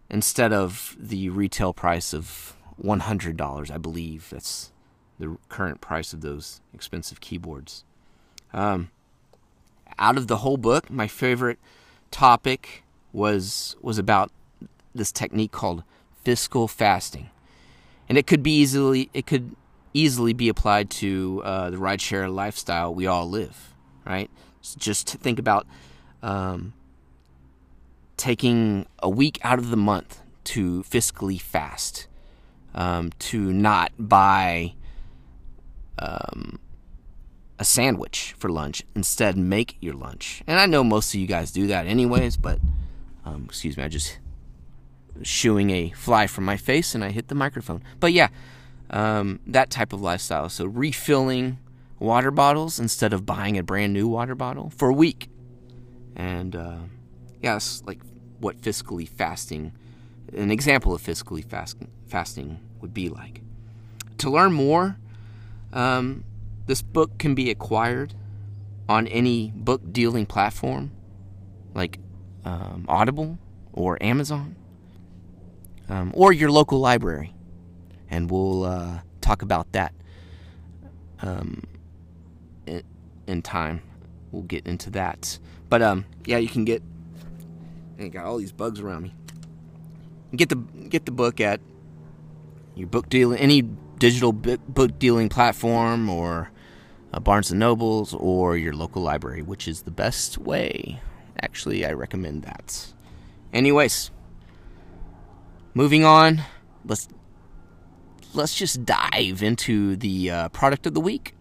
instead 0.09 0.51
of 0.51 0.97
the 0.99 1.29
retail 1.29 1.75
price 1.75 2.15
of 2.15 2.57
$100, 2.83 3.71
I 3.71 3.77
believe. 3.77 4.31
That's 4.31 4.73
the 5.19 5.37
current 5.51 5.83
price 5.83 6.15
of 6.15 6.23
those 6.23 6.63
expensive 6.73 7.21
keyboards. 7.21 7.85
Um, 8.55 8.91
out 9.99 10.17
of 10.17 10.27
the 10.27 10.39
whole 10.39 10.57
book, 10.57 10.89
my 10.89 11.07
favorite 11.07 11.59
topic 12.11 12.83
was 13.13 13.77
was 13.83 13.99
about 13.99 14.31
this 14.95 15.13
technique 15.13 15.53
called 15.53 15.85
fiscal 16.25 16.67
fasting, 16.67 17.29
and 18.09 18.17
it 18.17 18.27
could 18.27 18.43
be 18.43 18.57
easily 18.59 19.11
it 19.13 19.27
could 19.27 19.55
easily 19.95 20.33
be 20.33 20.49
applied 20.49 20.91
to 20.91 21.43
uh, 21.45 21.71
the 21.71 21.77
rideshare 21.77 22.33
lifestyle 22.33 22.95
we 22.95 23.07
all 23.07 23.29
live. 23.29 23.75
Right? 24.07 24.31
So 24.61 24.79
just 24.79 25.09
think 25.09 25.39
about 25.39 25.67
um, 26.23 26.73
taking 28.17 28.87
a 29.01 29.11
week 29.11 29.39
out 29.43 29.59
of 29.59 29.71
the 29.71 29.77
month 29.77 30.21
to 30.45 30.83
fiscally 30.85 31.41
fast, 31.41 32.09
um, 32.75 33.13
to 33.19 33.53
not 33.53 33.93
buy 33.99 34.75
um, 35.99 36.59
a 37.59 37.65
sandwich 37.65 38.35
for 38.39 38.49
lunch. 38.49 38.83
Instead, 38.95 39.37
make 39.37 39.77
your 39.81 39.95
lunch. 39.95 40.43
And 40.47 40.59
I 40.59 40.67
know 40.67 40.83
most 40.83 41.15
of 41.15 41.21
you 41.21 41.27
guys 41.27 41.53
do 41.53 41.69
that 41.69 41.87
anyways, 41.87 42.37
but 42.37 42.59
um, 43.25 43.45
excuse 43.47 43.77
me, 43.77 43.85
I 43.85 43.89
just 43.89 44.19
shooing 45.23 45.71
a 45.71 45.91
fly 45.91 46.27
from 46.27 46.45
my 46.45 46.57
face 46.57 46.95
and 46.95 47.05
I 47.05 47.11
hit 47.11 47.29
the 47.29 47.35
microphone. 47.35 47.83
But 48.01 48.13
yeah, 48.13 48.29
um, 48.93 49.41
that 49.47 49.71
type 49.71 49.93
of 49.93 50.01
lifestyle. 50.01 50.49
So 50.49 50.67
refilling 50.67 51.59
water 51.99 52.31
bottles 52.31 52.79
instead 52.79 53.13
of 53.13 53.25
buying 53.25 53.57
a 53.59 53.63
brand 53.63 53.93
new 53.93 54.09
water 54.09 54.35
bottle 54.35 54.71
for 54.71 54.89
a 54.89 54.95
week. 54.95 55.29
And 56.15 56.55
uh, 56.55 56.79
yeah, 57.41 57.57
it's 57.57 57.83
like 57.85 58.01
what 58.39 58.61
fiscally 58.61 59.09
fasting, 59.09 59.73
an 60.33 60.51
example 60.51 60.95
of 60.95 61.03
fiscally 61.03 61.45
fast, 61.45 61.77
fasting 62.07 62.61
would 62.81 62.93
be 62.93 63.09
like. 63.09 63.41
To 64.19 64.31
learn 64.31 64.53
more, 64.53 64.99
um, 65.73 66.25
this 66.67 66.83
book 66.83 67.19
can 67.19 67.35
be 67.35 67.51
acquired 67.51 68.15
on 68.89 69.07
any 69.07 69.53
book 69.55 69.93
dealing 69.93 70.27
platform 70.27 70.91
like 71.75 71.99
um, 72.45 72.85
Audible 72.89 73.39
or 73.73 74.01
Amazon 74.03 74.57
um, 75.89 76.13
or 76.15 76.33
your 76.33 76.51
local 76.51 76.79
library. 76.79 77.33
And 78.13 78.31
we'll 78.31 78.65
uh, 78.65 79.01
talk 79.23 79.41
about 79.41 79.73
that 79.73 79.95
um, 81.23 81.65
in, 83.27 83.41
time. 83.41 83.83
We'll 84.31 84.43
get 84.43 84.67
into 84.67 84.91
that. 84.91 85.39
But 85.71 85.81
um, 85.81 86.05
yeah, 86.27 86.37
you 86.37 86.49
can 86.49 86.67
get. 86.67 86.83
I 87.99 88.09
got 88.09 88.27
all 88.27 88.37
these 88.37 88.53
bugs 88.53 88.81
around 88.81 89.05
me. 89.05 89.15
Get 90.37 90.51
the 90.51 90.57
get 90.57 91.07
the 91.07 91.13
book 91.13 91.41
at 91.41 91.61
your 92.75 92.89
book 92.89 93.09
deal 93.09 93.33
any 93.33 93.63
digital 93.99 94.33
book 94.33 94.99
dealing 94.99 95.29
platform 95.29 96.11
or 96.11 96.51
uh, 97.15 97.21
Barnes 97.21 97.51
and 97.51 97.61
Nobles 97.61 98.15
or 98.15 98.57
your 98.57 98.75
local 98.75 99.03
library, 99.03 99.43
which 99.43 99.67
is 99.67 99.83
the 99.83 99.91
best 99.91 100.39
way. 100.39 101.01
Actually, 101.41 101.87
I 101.87 101.93
recommend 101.93 102.43
that. 102.43 102.93
Anyways, 103.53 104.11
moving 105.75 106.05
on, 106.05 106.43
let's 106.85 107.09
let's 108.35 108.55
just 108.55 108.85
dive 108.85 109.43
into 109.43 109.97
the 109.97 110.31
uh, 110.31 110.49
product 110.51 110.87
of 110.87 110.95
the 110.95 111.01
week. 111.01 111.35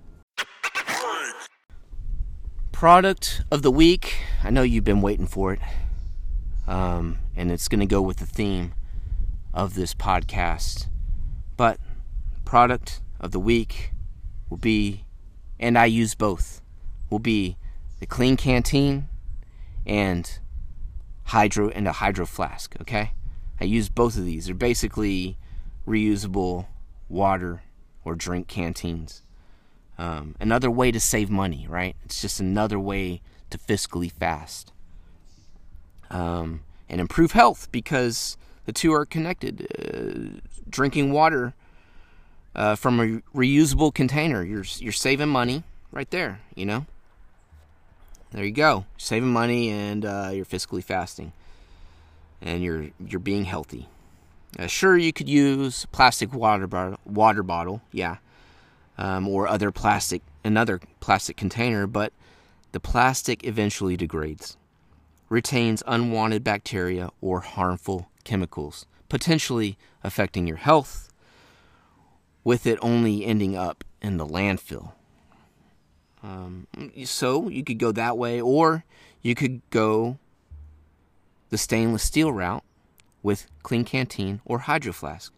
Product 2.71 3.43
of 3.51 3.61
the 3.61 3.71
week. 3.71 4.17
I 4.43 4.49
know 4.49 4.63
you've 4.63 4.83
been 4.83 5.01
waiting 5.01 5.27
for 5.27 5.53
it, 5.53 5.59
um, 6.67 7.19
and 7.35 7.51
it's 7.51 7.67
going 7.67 7.79
to 7.79 7.85
go 7.85 8.01
with 8.01 8.17
the 8.17 8.25
theme 8.25 8.73
of 9.53 9.75
this 9.75 9.93
podcast. 9.93 10.87
But 11.57 11.79
product 12.43 13.01
of 13.19 13.31
the 13.31 13.39
week 13.39 13.91
will 14.49 14.57
be, 14.57 15.05
and 15.59 15.77
I 15.77 15.85
use 15.85 16.15
both, 16.15 16.61
will 17.09 17.19
be 17.19 17.57
the 17.99 18.07
Klean 18.07 18.35
Kanteen 18.35 19.03
and 19.85 20.39
hydro 21.25 21.69
and 21.69 21.87
a 21.87 21.91
hydro 21.91 22.25
flask. 22.25 22.75
Okay, 22.81 23.11
I 23.59 23.65
use 23.65 23.89
both 23.89 24.17
of 24.17 24.25
these. 24.25 24.47
They're 24.47 24.55
basically 24.55 25.37
reusable 25.87 26.65
water 27.11 27.63
or 28.03 28.15
drink 28.15 28.47
canteens. 28.47 29.21
Um, 29.97 30.35
another 30.39 30.71
way 30.71 30.91
to 30.91 30.99
save 30.99 31.29
money, 31.29 31.67
right? 31.69 31.95
It's 32.05 32.21
just 32.21 32.39
another 32.39 32.79
way 32.79 33.21
to 33.51 33.57
fiscally 33.57 34.11
fast 34.11 34.71
um, 36.09 36.61
and 36.89 36.99
improve 36.99 37.33
health 37.33 37.71
because 37.71 38.37
the 38.65 38.73
two 38.73 38.93
are 38.93 39.05
connected. 39.05 39.67
Uh, 39.77 40.39
drinking 40.69 41.11
water 41.11 41.53
uh, 42.55 42.75
from 42.75 42.99
a 42.99 43.37
reusable 43.37 43.93
container. 43.93 44.43
You're 44.43 44.65
you're 44.77 44.91
saving 44.91 45.29
money 45.29 45.63
right 45.91 46.09
there. 46.09 46.41
You 46.55 46.65
know. 46.65 46.85
There 48.31 48.45
you 48.45 48.51
go, 48.51 48.85
saving 48.97 49.33
money 49.33 49.69
and 49.69 50.05
uh, 50.05 50.31
you're 50.33 50.45
fiscally 50.45 50.81
fasting, 50.81 51.33
and 52.41 52.63
you're 52.63 52.87
you're 53.05 53.19
being 53.19 53.43
healthy. 53.43 53.89
Uh, 54.59 54.67
sure, 54.67 54.97
you 54.97 55.13
could 55.13 55.29
use 55.29 55.85
plastic 55.91 56.33
water 56.33 56.67
bottle, 56.67 56.99
water 57.05 57.43
bottle, 57.43 57.81
yeah, 57.91 58.17
um, 58.97 59.27
or 59.27 59.47
other 59.47 59.71
plastic 59.71 60.21
another 60.43 60.79
plastic 60.99 61.37
container, 61.37 61.87
but 61.87 62.11
the 62.71 62.79
plastic 62.79 63.45
eventually 63.45 63.95
degrades, 63.95 64.57
retains 65.29 65.83
unwanted 65.87 66.43
bacteria 66.43 67.09
or 67.21 67.41
harmful 67.41 68.09
chemicals, 68.23 68.85
potentially 69.09 69.77
affecting 70.03 70.47
your 70.47 70.57
health 70.57 71.09
with 72.43 72.65
it 72.65 72.79
only 72.81 73.25
ending 73.25 73.55
up 73.55 73.83
in 74.01 74.17
the 74.17 74.25
landfill. 74.25 74.93
Um, 76.23 76.67
so 77.05 77.49
you 77.49 77.63
could 77.63 77.79
go 77.79 77.91
that 77.91 78.17
way, 78.17 78.41
or 78.41 78.83
you 79.21 79.35
could 79.35 79.61
go 79.69 80.17
the 81.49 81.57
stainless 81.57 82.03
steel 82.03 82.31
route 82.31 82.63
with 83.23 83.47
Klean 83.63 83.85
Kanteen 83.85 84.39
or 84.45 84.59
hydro 84.59 84.93
flask 84.93 85.33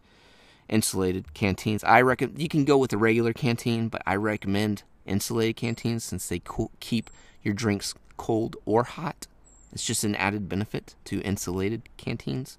insulated 0.68 1.34
canteens. 1.34 1.84
I 1.84 2.00
reckon 2.00 2.34
you 2.38 2.48
can 2.48 2.64
go 2.64 2.78
with 2.78 2.92
a 2.92 2.96
regular 2.96 3.32
canteen, 3.32 3.88
but 3.88 4.02
I 4.06 4.16
recommend 4.16 4.82
insulated 5.04 5.56
canteens 5.56 6.04
since 6.04 6.28
they 6.28 6.38
co- 6.38 6.70
keep 6.80 7.10
your 7.42 7.52
drinks 7.52 7.94
cold 8.16 8.56
or 8.64 8.84
hot. 8.84 9.26
It's 9.72 9.84
just 9.84 10.04
an 10.04 10.14
added 10.14 10.48
benefit 10.48 10.94
to 11.04 11.20
insulated 11.20 11.82
canteens 11.98 12.56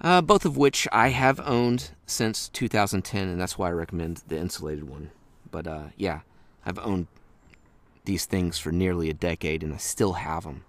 uh, 0.00 0.20
both 0.20 0.44
of 0.44 0.56
which 0.56 0.86
I 0.92 1.08
have 1.08 1.40
owned 1.40 1.90
since 2.06 2.48
2010, 2.50 3.28
and 3.28 3.40
that's 3.40 3.56
why 3.56 3.68
I 3.68 3.72
recommend 3.72 4.22
the 4.28 4.38
insulated 4.38 4.88
one. 4.88 5.10
But 5.50 5.66
uh, 5.66 5.84
yeah, 5.96 6.20
I've 6.64 6.78
owned 6.78 7.06
these 8.04 8.26
things 8.26 8.58
for 8.58 8.70
nearly 8.70 9.08
a 9.08 9.14
decade, 9.14 9.62
and 9.62 9.72
I 9.72 9.78
still 9.78 10.14
have 10.14 10.44
them. 10.44 10.64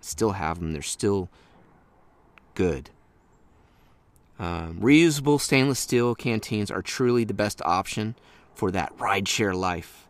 Still 0.00 0.32
have 0.32 0.58
them. 0.58 0.72
They're 0.72 0.82
still 0.82 1.28
good. 2.60 2.90
Um, 4.38 4.80
reusable 4.80 5.40
stainless 5.40 5.78
steel 5.78 6.14
canteens 6.14 6.70
are 6.70 6.82
truly 6.82 7.24
the 7.24 7.32
best 7.32 7.62
option 7.64 8.16
for 8.54 8.70
that 8.70 8.94
rideshare 8.98 9.54
life. 9.54 10.06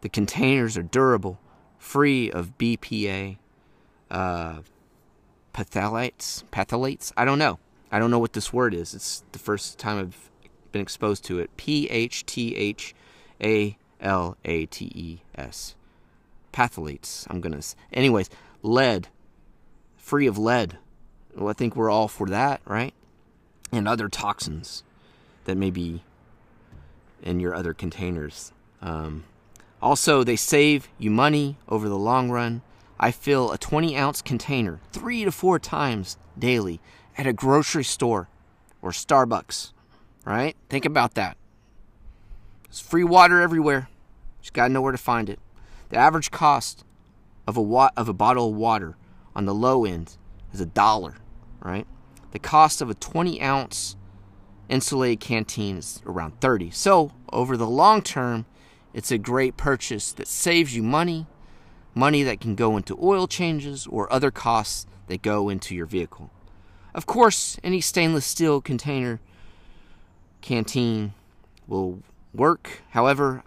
The 0.00 0.08
containers 0.08 0.78
are 0.78 0.82
durable, 0.82 1.38
free 1.78 2.30
of 2.30 2.56
BPA, 2.56 3.36
uh, 4.10 4.60
phthalates, 5.52 6.42
phthalates. 6.50 7.12
I 7.18 7.26
don't 7.26 7.38
know. 7.38 7.58
I 7.92 7.98
don't 7.98 8.10
know 8.10 8.18
what 8.18 8.32
this 8.32 8.50
word 8.50 8.72
is. 8.72 8.94
It's 8.94 9.22
the 9.32 9.38
first 9.38 9.78
time 9.78 9.98
I've 9.98 10.30
been 10.72 10.80
exposed 10.80 11.22
to 11.24 11.38
it. 11.38 11.54
P 11.58 11.86
H 11.90 12.24
T 12.24 12.56
H 12.56 12.94
A 13.42 13.76
L 14.00 14.38
A 14.46 14.64
T 14.64 14.90
E 14.94 15.18
S. 15.34 15.74
Patholates. 16.50 17.26
I'm 17.28 17.42
gonna. 17.42 17.60
Anyways, 17.92 18.30
lead. 18.62 19.08
Free 19.98 20.26
of 20.26 20.38
lead. 20.38 20.78
Well, 21.36 21.48
I 21.48 21.52
think 21.52 21.76
we're 21.76 21.90
all 21.90 22.08
for 22.08 22.26
that, 22.28 22.60
right? 22.66 22.94
And 23.72 23.86
other 23.86 24.08
toxins 24.08 24.82
that 25.44 25.56
may 25.56 25.70
be 25.70 26.02
in 27.22 27.40
your 27.40 27.54
other 27.54 27.74
containers. 27.74 28.52
Um, 28.82 29.24
also, 29.82 30.24
they 30.24 30.36
save 30.36 30.88
you 30.98 31.10
money 31.10 31.56
over 31.68 31.88
the 31.88 31.98
long 31.98 32.30
run. 32.30 32.62
I 32.98 33.10
fill 33.10 33.52
a 33.52 33.58
20 33.58 33.96
ounce 33.96 34.20
container 34.22 34.80
three 34.92 35.24
to 35.24 35.32
four 35.32 35.58
times 35.58 36.18
daily 36.38 36.80
at 37.16 37.26
a 37.26 37.32
grocery 37.32 37.84
store 37.84 38.28
or 38.82 38.90
Starbucks, 38.90 39.72
right? 40.24 40.56
Think 40.68 40.84
about 40.84 41.14
that. 41.14 41.36
There's 42.64 42.80
free 42.80 43.04
water 43.04 43.40
everywhere. 43.40 43.88
Just 44.40 44.52
got 44.52 44.68
to 44.68 44.72
know 44.72 44.80
where 44.82 44.92
to 44.92 44.98
find 44.98 45.28
it. 45.28 45.38
The 45.88 45.96
average 45.96 46.30
cost 46.30 46.84
of 47.46 47.56
a 47.56 47.62
wa- 47.62 47.90
of 47.96 48.08
a 48.08 48.12
bottle 48.12 48.50
of 48.50 48.54
water 48.54 48.96
on 49.34 49.44
the 49.44 49.54
low 49.54 49.84
end 49.84 50.16
is 50.52 50.60
a 50.60 50.66
dollar, 50.66 51.14
right? 51.60 51.86
The 52.32 52.38
cost 52.38 52.80
of 52.80 52.90
a 52.90 52.94
20 52.94 53.40
ounce 53.42 53.96
insulated 54.68 55.20
canteen 55.20 55.78
is 55.78 56.00
around 56.06 56.40
30. 56.40 56.70
So, 56.70 57.12
over 57.32 57.56
the 57.56 57.66
long 57.66 58.02
term, 58.02 58.46
it's 58.92 59.10
a 59.10 59.18
great 59.18 59.56
purchase 59.56 60.12
that 60.12 60.28
saves 60.28 60.74
you 60.74 60.82
money, 60.82 61.26
money 61.94 62.22
that 62.22 62.40
can 62.40 62.54
go 62.54 62.76
into 62.76 62.98
oil 63.02 63.26
changes 63.26 63.86
or 63.86 64.12
other 64.12 64.30
costs 64.30 64.86
that 65.08 65.22
go 65.22 65.48
into 65.48 65.74
your 65.74 65.86
vehicle. 65.86 66.30
Of 66.94 67.06
course, 67.06 67.58
any 67.62 67.80
stainless 67.80 68.26
steel 68.26 68.60
container 68.60 69.20
canteen 70.40 71.14
will 71.66 72.02
work. 72.34 72.82
However, 72.90 73.44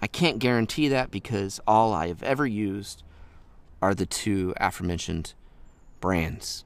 I 0.00 0.06
can't 0.06 0.38
guarantee 0.38 0.88
that 0.88 1.10
because 1.10 1.60
all 1.66 1.92
I 1.92 2.08
have 2.08 2.22
ever 2.22 2.46
used 2.46 3.02
are 3.80 3.94
the 3.94 4.06
two 4.06 4.54
aforementioned 4.58 5.34
brands. 6.00 6.64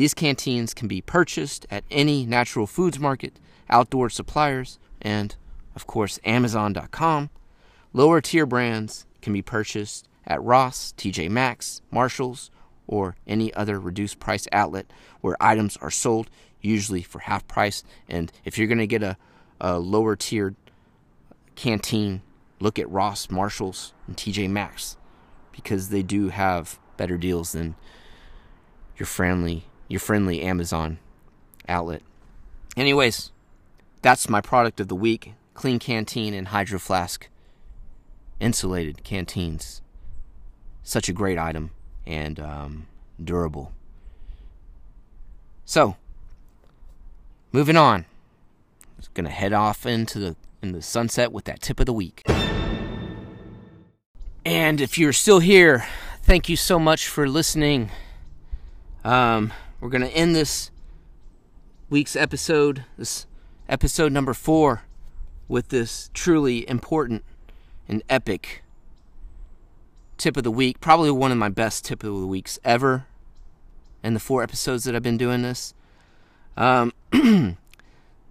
These 0.00 0.14
canteens 0.14 0.72
can 0.72 0.88
be 0.88 1.02
purchased 1.02 1.66
at 1.70 1.84
any 1.90 2.24
natural 2.24 2.66
foods 2.66 2.98
market, 2.98 3.38
outdoor 3.68 4.08
suppliers, 4.08 4.78
and, 5.02 5.36
of 5.76 5.86
course, 5.86 6.18
Amazon.com. 6.24 7.28
Lower 7.92 8.22
tier 8.22 8.46
brands 8.46 9.04
can 9.20 9.34
be 9.34 9.42
purchased 9.42 10.08
at 10.26 10.42
Ross, 10.42 10.94
TJ 10.96 11.28
Maxx, 11.28 11.82
Marshalls, 11.90 12.50
or 12.86 13.14
any 13.26 13.52
other 13.52 13.78
reduced 13.78 14.18
price 14.18 14.48
outlet 14.52 14.90
where 15.20 15.36
items 15.38 15.76
are 15.82 15.90
sold, 15.90 16.30
usually 16.62 17.02
for 17.02 17.18
half 17.18 17.46
price. 17.46 17.84
And 18.08 18.32
if 18.46 18.56
you're 18.56 18.68
going 18.68 18.78
to 18.78 18.86
get 18.86 19.02
a, 19.02 19.18
a 19.60 19.78
lower 19.78 20.16
tiered 20.16 20.56
canteen, 21.56 22.22
look 22.58 22.78
at 22.78 22.88
Ross, 22.88 23.28
Marshalls, 23.28 23.92
and 24.06 24.16
TJ 24.16 24.48
Maxx 24.48 24.96
because 25.52 25.90
they 25.90 26.02
do 26.02 26.30
have 26.30 26.78
better 26.96 27.18
deals 27.18 27.52
than 27.52 27.74
your 28.96 29.06
friendly 29.06 29.66
your 29.90 30.00
friendly 30.00 30.40
Amazon 30.40 30.98
outlet. 31.68 32.00
Anyways, 32.76 33.32
that's 34.00 34.28
my 34.28 34.40
product 34.40 34.80
of 34.80 34.88
the 34.88 34.94
week. 34.94 35.34
Klean 35.52 35.78
Kanteen 35.78 36.32
and 36.32 36.48
hydro 36.48 36.78
flask 36.78 37.28
insulated 38.38 39.04
canteens. 39.04 39.82
Such 40.82 41.08
a 41.08 41.12
great 41.12 41.38
item 41.38 41.72
and 42.06 42.40
um, 42.40 42.86
durable. 43.22 43.72
So, 45.64 45.96
moving 47.52 47.76
on. 47.76 48.06
Just 48.96 49.12
gonna 49.12 49.28
head 49.28 49.52
off 49.52 49.84
into 49.86 50.18
the 50.18 50.36
in 50.62 50.72
the 50.72 50.82
sunset 50.82 51.32
with 51.32 51.44
that 51.46 51.60
tip 51.60 51.80
of 51.80 51.86
the 51.86 51.92
week. 51.92 52.22
And 54.44 54.80
if 54.80 54.98
you're 54.98 55.12
still 55.12 55.40
here, 55.40 55.84
thank 56.22 56.48
you 56.48 56.56
so 56.56 56.78
much 56.78 57.08
for 57.08 57.28
listening. 57.28 57.90
Um, 59.04 59.52
we're 59.80 59.88
going 59.88 60.02
to 60.02 60.08
end 60.08 60.34
this 60.36 60.70
week's 61.88 62.14
episode, 62.14 62.84
this 62.98 63.26
episode 63.68 64.12
number 64.12 64.34
four, 64.34 64.82
with 65.48 65.68
this 65.68 66.10
truly 66.12 66.68
important 66.68 67.24
and 67.88 68.02
epic 68.08 68.62
tip 70.18 70.36
of 70.36 70.44
the 70.44 70.50
week. 70.50 70.80
Probably 70.80 71.10
one 71.10 71.32
of 71.32 71.38
my 71.38 71.48
best 71.48 71.86
tip 71.86 72.04
of 72.04 72.20
the 72.20 72.26
weeks 72.26 72.58
ever 72.62 73.06
in 74.02 74.14
the 74.14 74.20
four 74.20 74.42
episodes 74.42 74.84
that 74.84 74.94
I've 74.94 75.02
been 75.02 75.16
doing 75.16 75.42
this. 75.42 75.72
Um, 76.56 76.92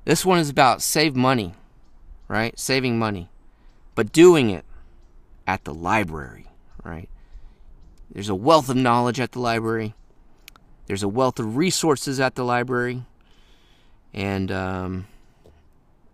this 0.06 0.24
one 0.24 0.38
is 0.38 0.50
about 0.50 0.84
save 0.84 1.16
money, 1.16 1.56
right? 2.28 2.58
Saving 2.60 3.00
money, 3.00 3.30
but 3.95 4.12
doing 4.12 4.52
it 4.52 4.66
at 5.47 5.64
the 5.64 5.74
library, 5.74 6.47
right? 6.84 7.10
There's 8.12 8.30
a 8.30 8.36
wealth 8.36 8.70
of 8.70 8.76
knowledge 8.76 9.20
at 9.20 9.32
the 9.32 9.39
library. 9.39 9.95
There's 10.90 11.04
a 11.04 11.08
wealth 11.08 11.38
of 11.38 11.56
resources 11.56 12.20
at 12.20 12.34
the 12.34 12.44
library, 12.44 13.04
and 14.12 14.52
um, 14.52 15.06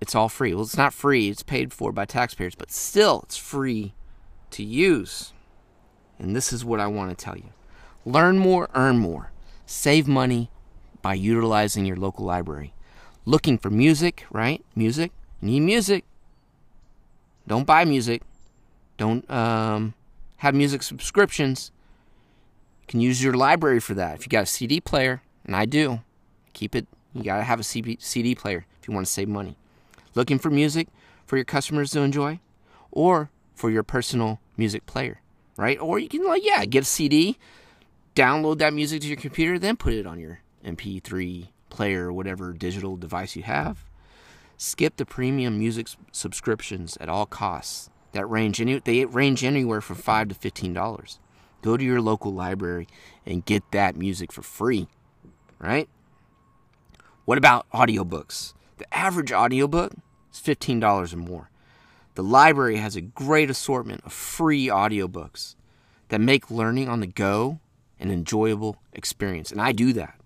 it's 0.02 0.14
all 0.14 0.28
free. 0.28 0.54
Well, 0.54 0.66
it's 0.66 0.76
not 0.76 0.94
free, 0.94 1.30
it's 1.30 1.44
paid 1.44 1.72
for 1.72 1.94
by 1.94 2.04
taxpayers, 2.04 2.56
but 2.56 2.72
still, 2.72 3.22
it's 3.24 3.38
free 3.38 3.94
to 4.52 4.64
use. 4.66 5.32
And 6.20 6.36
this 6.36 6.52
is 6.52 6.66
what 6.66 6.82
I 6.82 6.88
want 6.88 7.18
to 7.18 7.24
tell 7.24 7.38
you 7.38 7.54
learn 8.04 8.38
more, 8.38 8.68
earn 8.76 8.98
more. 8.98 9.32
Save 9.66 10.10
money 10.10 10.52
by 11.02 11.14
utilizing 11.14 11.86
your 11.86 11.96
local 11.96 12.26
library. 12.26 12.74
Looking 13.24 13.58
for 13.58 13.70
music, 13.70 14.26
right? 14.30 14.62
Music. 14.76 15.14
Need 15.42 15.62
music. 15.62 16.04
Don't 17.48 17.66
buy 17.66 17.86
music. 17.86 18.24
Don't 18.98 19.30
um, 19.32 19.94
have 20.38 20.54
music 20.54 20.84
subscriptions. 20.84 21.72
Can 22.88 23.02
use 23.02 23.24
your 23.24 23.34
library 23.34 23.80
for 23.80 23.94
that. 23.96 24.16
If 24.16 24.26
you 24.26 24.30
got 24.30 24.44
a 24.44 24.48
CD 24.48 24.80
player, 24.80 25.22
and 25.46 25.56
I 25.56 25.66
do, 25.66 26.02
keep 26.54 26.76
it. 26.76 26.88
You 27.14 27.24
got 27.24 27.38
to 27.38 27.44
have 27.44 27.60
a 27.60 27.64
CD 27.64 28.36
player 28.36 28.66
if 28.82 28.88
you 28.88 28.94
want 28.94 29.08
to 29.08 29.12
save 29.12 29.30
money. 29.30 29.58
Looking 30.14 30.40
for 30.40 30.50
music 30.50 30.88
for 31.26 31.38
your 31.38 31.46
customers 31.46 31.92
to 31.92 32.02
enjoy, 32.02 32.40
or 32.92 33.30
for 33.54 33.70
your 33.70 33.84
personal 33.84 34.40
music 34.58 34.86
player, 34.86 35.22
right? 35.58 35.80
Or 35.80 35.98
you 35.98 36.08
can, 36.08 36.26
like, 36.26 36.46
yeah, 36.46 36.66
get 36.66 36.84
a 36.84 36.86
CD, 36.86 37.38
download 38.16 38.60
that 38.60 38.74
music 38.74 39.02
to 39.02 39.08
your 39.08 39.18
computer, 39.18 39.58
then 39.58 39.76
put 39.78 39.94
it 39.94 40.06
on 40.06 40.20
your 40.20 40.42
MP3 40.64 41.48
player 41.70 42.08
or 42.08 42.14
whatever 42.14 42.54
digital 42.54 42.96
device 42.96 43.36
you 43.36 43.44
have. 43.44 43.86
Skip 44.58 44.96
the 44.96 45.06
premium 45.06 45.60
music 45.60 45.88
subscriptions 46.12 46.98
at 47.02 47.10
all 47.10 47.26
costs 47.26 47.90
that 48.14 48.26
range 48.26 48.62
any 48.62 48.80
they 48.80 49.04
range 49.04 49.44
anywhere 49.44 49.82
from 49.82 49.98
five 49.98 50.30
to 50.30 50.36
fifteen 50.36 50.74
dollars. 50.74 51.20
Go 51.66 51.78
to 51.78 51.84
your 51.84 52.00
local 52.00 52.32
library 52.32 52.88
and 53.26 53.44
get 53.44 53.72
that 53.72 53.96
music 53.96 54.32
for 54.32 54.44
free. 54.44 54.88
Right? 55.58 55.90
What 57.26 57.40
about 57.40 57.66
audiobooks? 57.72 58.54
The 58.78 58.94
average 58.94 59.32
audiobook 59.32 59.94
is 60.32 60.40
$15 60.40 61.12
or 61.12 61.18
more. 61.18 61.50
The 62.14 62.22
library 62.22 62.78
has 62.78 62.96
a 62.96 63.02
great 63.02 63.50
assortment 63.50 64.06
of 64.06 64.14
free 64.14 64.68
audiobooks 64.68 65.56
that 66.10 66.22
make 66.22 66.52
learning 66.52 66.88
on 66.88 67.00
the 67.00 67.08
go 67.08 67.60
an 68.00 68.12
enjoyable 68.12 68.78
experience. 68.94 69.52
And 69.52 69.60
I 69.60 69.72
do 69.72 69.92
that. 69.94 70.20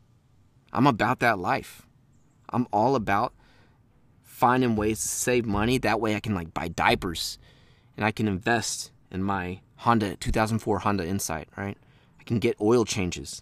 I'm 0.73 0.87
about 0.87 1.19
that 1.19 1.39
life. 1.39 1.83
I'm 2.49 2.67
all 2.73 2.97
about 2.97 3.33
finding 4.23 4.75
ways 4.75 5.01
to 5.01 5.07
save 5.07 5.45
money. 5.45 5.77
That 5.77 6.01
way 6.01 6.17
I 6.17 6.19
can 6.19 6.35
like 6.35 6.53
buy 6.53 6.67
diapers 6.67 7.39
and 7.95 8.05
I 8.05 8.11
can 8.11 8.27
invest 8.27 8.91
in 9.09 9.23
my 9.23 9.61
Honda 9.79 10.15
2004 10.17 10.79
Honda 10.79 11.07
Insight, 11.07 11.47
right? 11.55 11.77
I 12.19 12.23
can 12.23 12.39
get 12.39 12.59
oil 12.59 12.85
changes. 12.85 13.41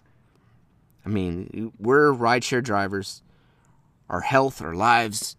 I 1.04 1.08
mean, 1.08 1.72
we're 1.78 2.12
rideshare 2.12 2.62
drivers. 2.62 3.22
Our 4.08 4.20
health, 4.20 4.62
our 4.62 4.74
lives, 4.74 5.36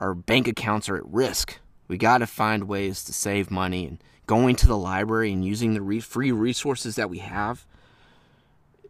our 0.00 0.14
bank 0.14 0.48
accounts 0.48 0.88
are 0.88 0.96
at 0.96 1.06
risk. 1.06 1.58
We 1.86 1.98
got 1.98 2.18
to 2.18 2.26
find 2.26 2.64
ways 2.64 3.04
to 3.04 3.12
save 3.12 3.50
money 3.50 3.86
and 3.86 3.98
going 4.26 4.56
to 4.56 4.66
the 4.66 4.76
library 4.76 5.32
and 5.32 5.44
using 5.44 5.74
the 5.74 5.82
re- 5.82 6.00
free 6.00 6.32
resources 6.32 6.96
that 6.96 7.10
we 7.10 7.18
have 7.18 7.66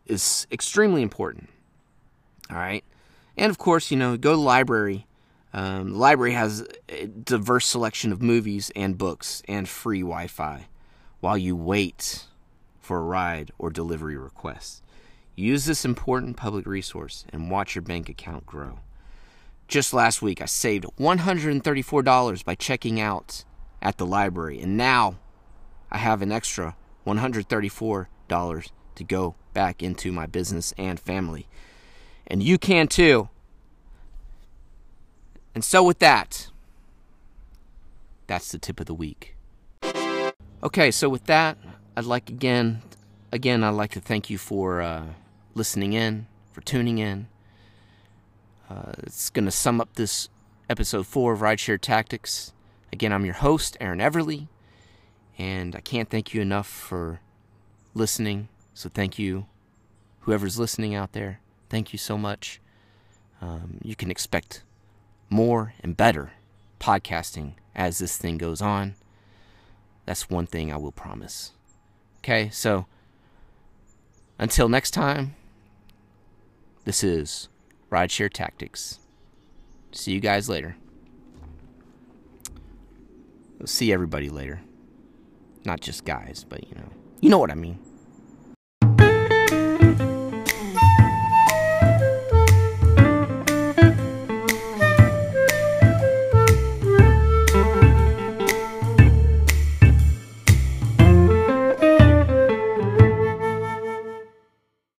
is 0.06 0.46
extremely 0.52 1.02
important. 1.02 1.48
All 2.50 2.56
right. 2.56 2.84
And 3.36 3.50
of 3.50 3.58
course, 3.58 3.90
you 3.90 3.96
know, 3.96 4.16
go 4.16 4.30
to 4.30 4.36
the 4.36 4.42
library 4.42 5.06
um, 5.54 5.92
the 5.92 5.98
library 5.98 6.32
has 6.32 6.66
a 6.88 7.06
diverse 7.06 7.66
selection 7.66 8.10
of 8.10 8.22
movies 8.22 8.70
and 8.74 8.96
books 8.96 9.42
and 9.46 9.68
free 9.68 10.00
Wi 10.00 10.26
Fi 10.26 10.66
while 11.22 11.38
you 11.38 11.54
wait 11.54 12.26
for 12.80 12.98
a 12.98 13.02
ride 13.02 13.52
or 13.56 13.70
delivery 13.70 14.16
request. 14.16 14.82
Use 15.36 15.66
this 15.66 15.84
important 15.84 16.36
public 16.36 16.66
resource 16.66 17.24
and 17.32 17.48
watch 17.48 17.76
your 17.76 17.82
bank 17.82 18.08
account 18.08 18.44
grow. 18.44 18.80
Just 19.68 19.94
last 19.94 20.20
week, 20.20 20.42
I 20.42 20.46
saved 20.46 20.84
$134 20.98 22.44
by 22.44 22.54
checking 22.56 23.00
out 23.00 23.44
at 23.80 23.98
the 23.98 24.04
library, 24.04 24.60
and 24.60 24.76
now 24.76 25.14
I 25.92 25.98
have 25.98 26.22
an 26.22 26.32
extra 26.32 26.74
$134 27.06 28.06
to 28.96 29.04
go 29.04 29.36
back 29.54 29.80
into 29.80 30.10
my 30.10 30.26
business 30.26 30.74
and 30.76 30.98
family. 30.98 31.46
And 32.26 32.42
you 32.42 32.58
can 32.58 32.88
too. 32.88 33.28
And 35.54 35.62
so, 35.64 35.84
with 35.84 36.00
that, 36.00 36.50
that's 38.26 38.50
the 38.50 38.58
tip 38.58 38.80
of 38.80 38.86
the 38.86 38.94
week. 38.94 39.36
Okay, 40.64 40.92
so 40.92 41.08
with 41.08 41.24
that, 41.24 41.58
I'd 41.96 42.04
like 42.04 42.30
again, 42.30 42.82
again, 43.32 43.64
I'd 43.64 43.70
like 43.70 43.90
to 43.92 44.00
thank 44.00 44.30
you 44.30 44.38
for 44.38 44.80
uh, 44.80 45.06
listening 45.54 45.92
in, 45.92 46.28
for 46.52 46.60
tuning 46.60 46.98
in. 46.98 47.26
Uh, 48.70 48.92
it's 48.98 49.28
going 49.28 49.44
to 49.44 49.50
sum 49.50 49.80
up 49.80 49.94
this 49.94 50.28
episode 50.70 51.08
four 51.08 51.32
of 51.32 51.40
Rideshare 51.40 51.80
Tactics. 51.80 52.52
Again, 52.92 53.12
I'm 53.12 53.24
your 53.24 53.34
host, 53.34 53.76
Aaron 53.80 53.98
Everly, 53.98 54.46
and 55.36 55.74
I 55.74 55.80
can't 55.80 56.08
thank 56.08 56.32
you 56.32 56.40
enough 56.40 56.68
for 56.68 57.18
listening. 57.92 58.48
So 58.72 58.88
thank 58.88 59.18
you, 59.18 59.46
whoever's 60.20 60.60
listening 60.60 60.94
out 60.94 61.10
there. 61.10 61.40
Thank 61.70 61.92
you 61.92 61.98
so 61.98 62.16
much. 62.16 62.60
Um, 63.40 63.78
you 63.82 63.96
can 63.96 64.12
expect 64.12 64.62
more 65.28 65.74
and 65.80 65.96
better 65.96 66.34
podcasting 66.78 67.54
as 67.74 67.98
this 67.98 68.16
thing 68.16 68.38
goes 68.38 68.62
on. 68.62 68.94
That's 70.06 70.28
one 70.28 70.46
thing 70.46 70.72
I 70.72 70.76
will 70.76 70.92
promise. 70.92 71.52
Okay, 72.18 72.50
so 72.50 72.86
until 74.38 74.68
next 74.68 74.90
time, 74.92 75.34
this 76.84 77.04
is 77.04 77.48
Rideshare 77.90 78.32
Tactics. 78.32 78.98
See 79.92 80.12
you 80.12 80.20
guys 80.20 80.48
later. 80.48 80.76
see 83.64 83.92
everybody 83.92 84.28
later. 84.28 84.60
Not 85.64 85.80
just 85.80 86.04
guys, 86.04 86.44
but 86.48 86.66
you 86.68 86.74
know. 86.74 86.88
You 87.20 87.30
know 87.30 87.38
what 87.38 87.52
I 87.52 87.54
mean. 87.54 87.78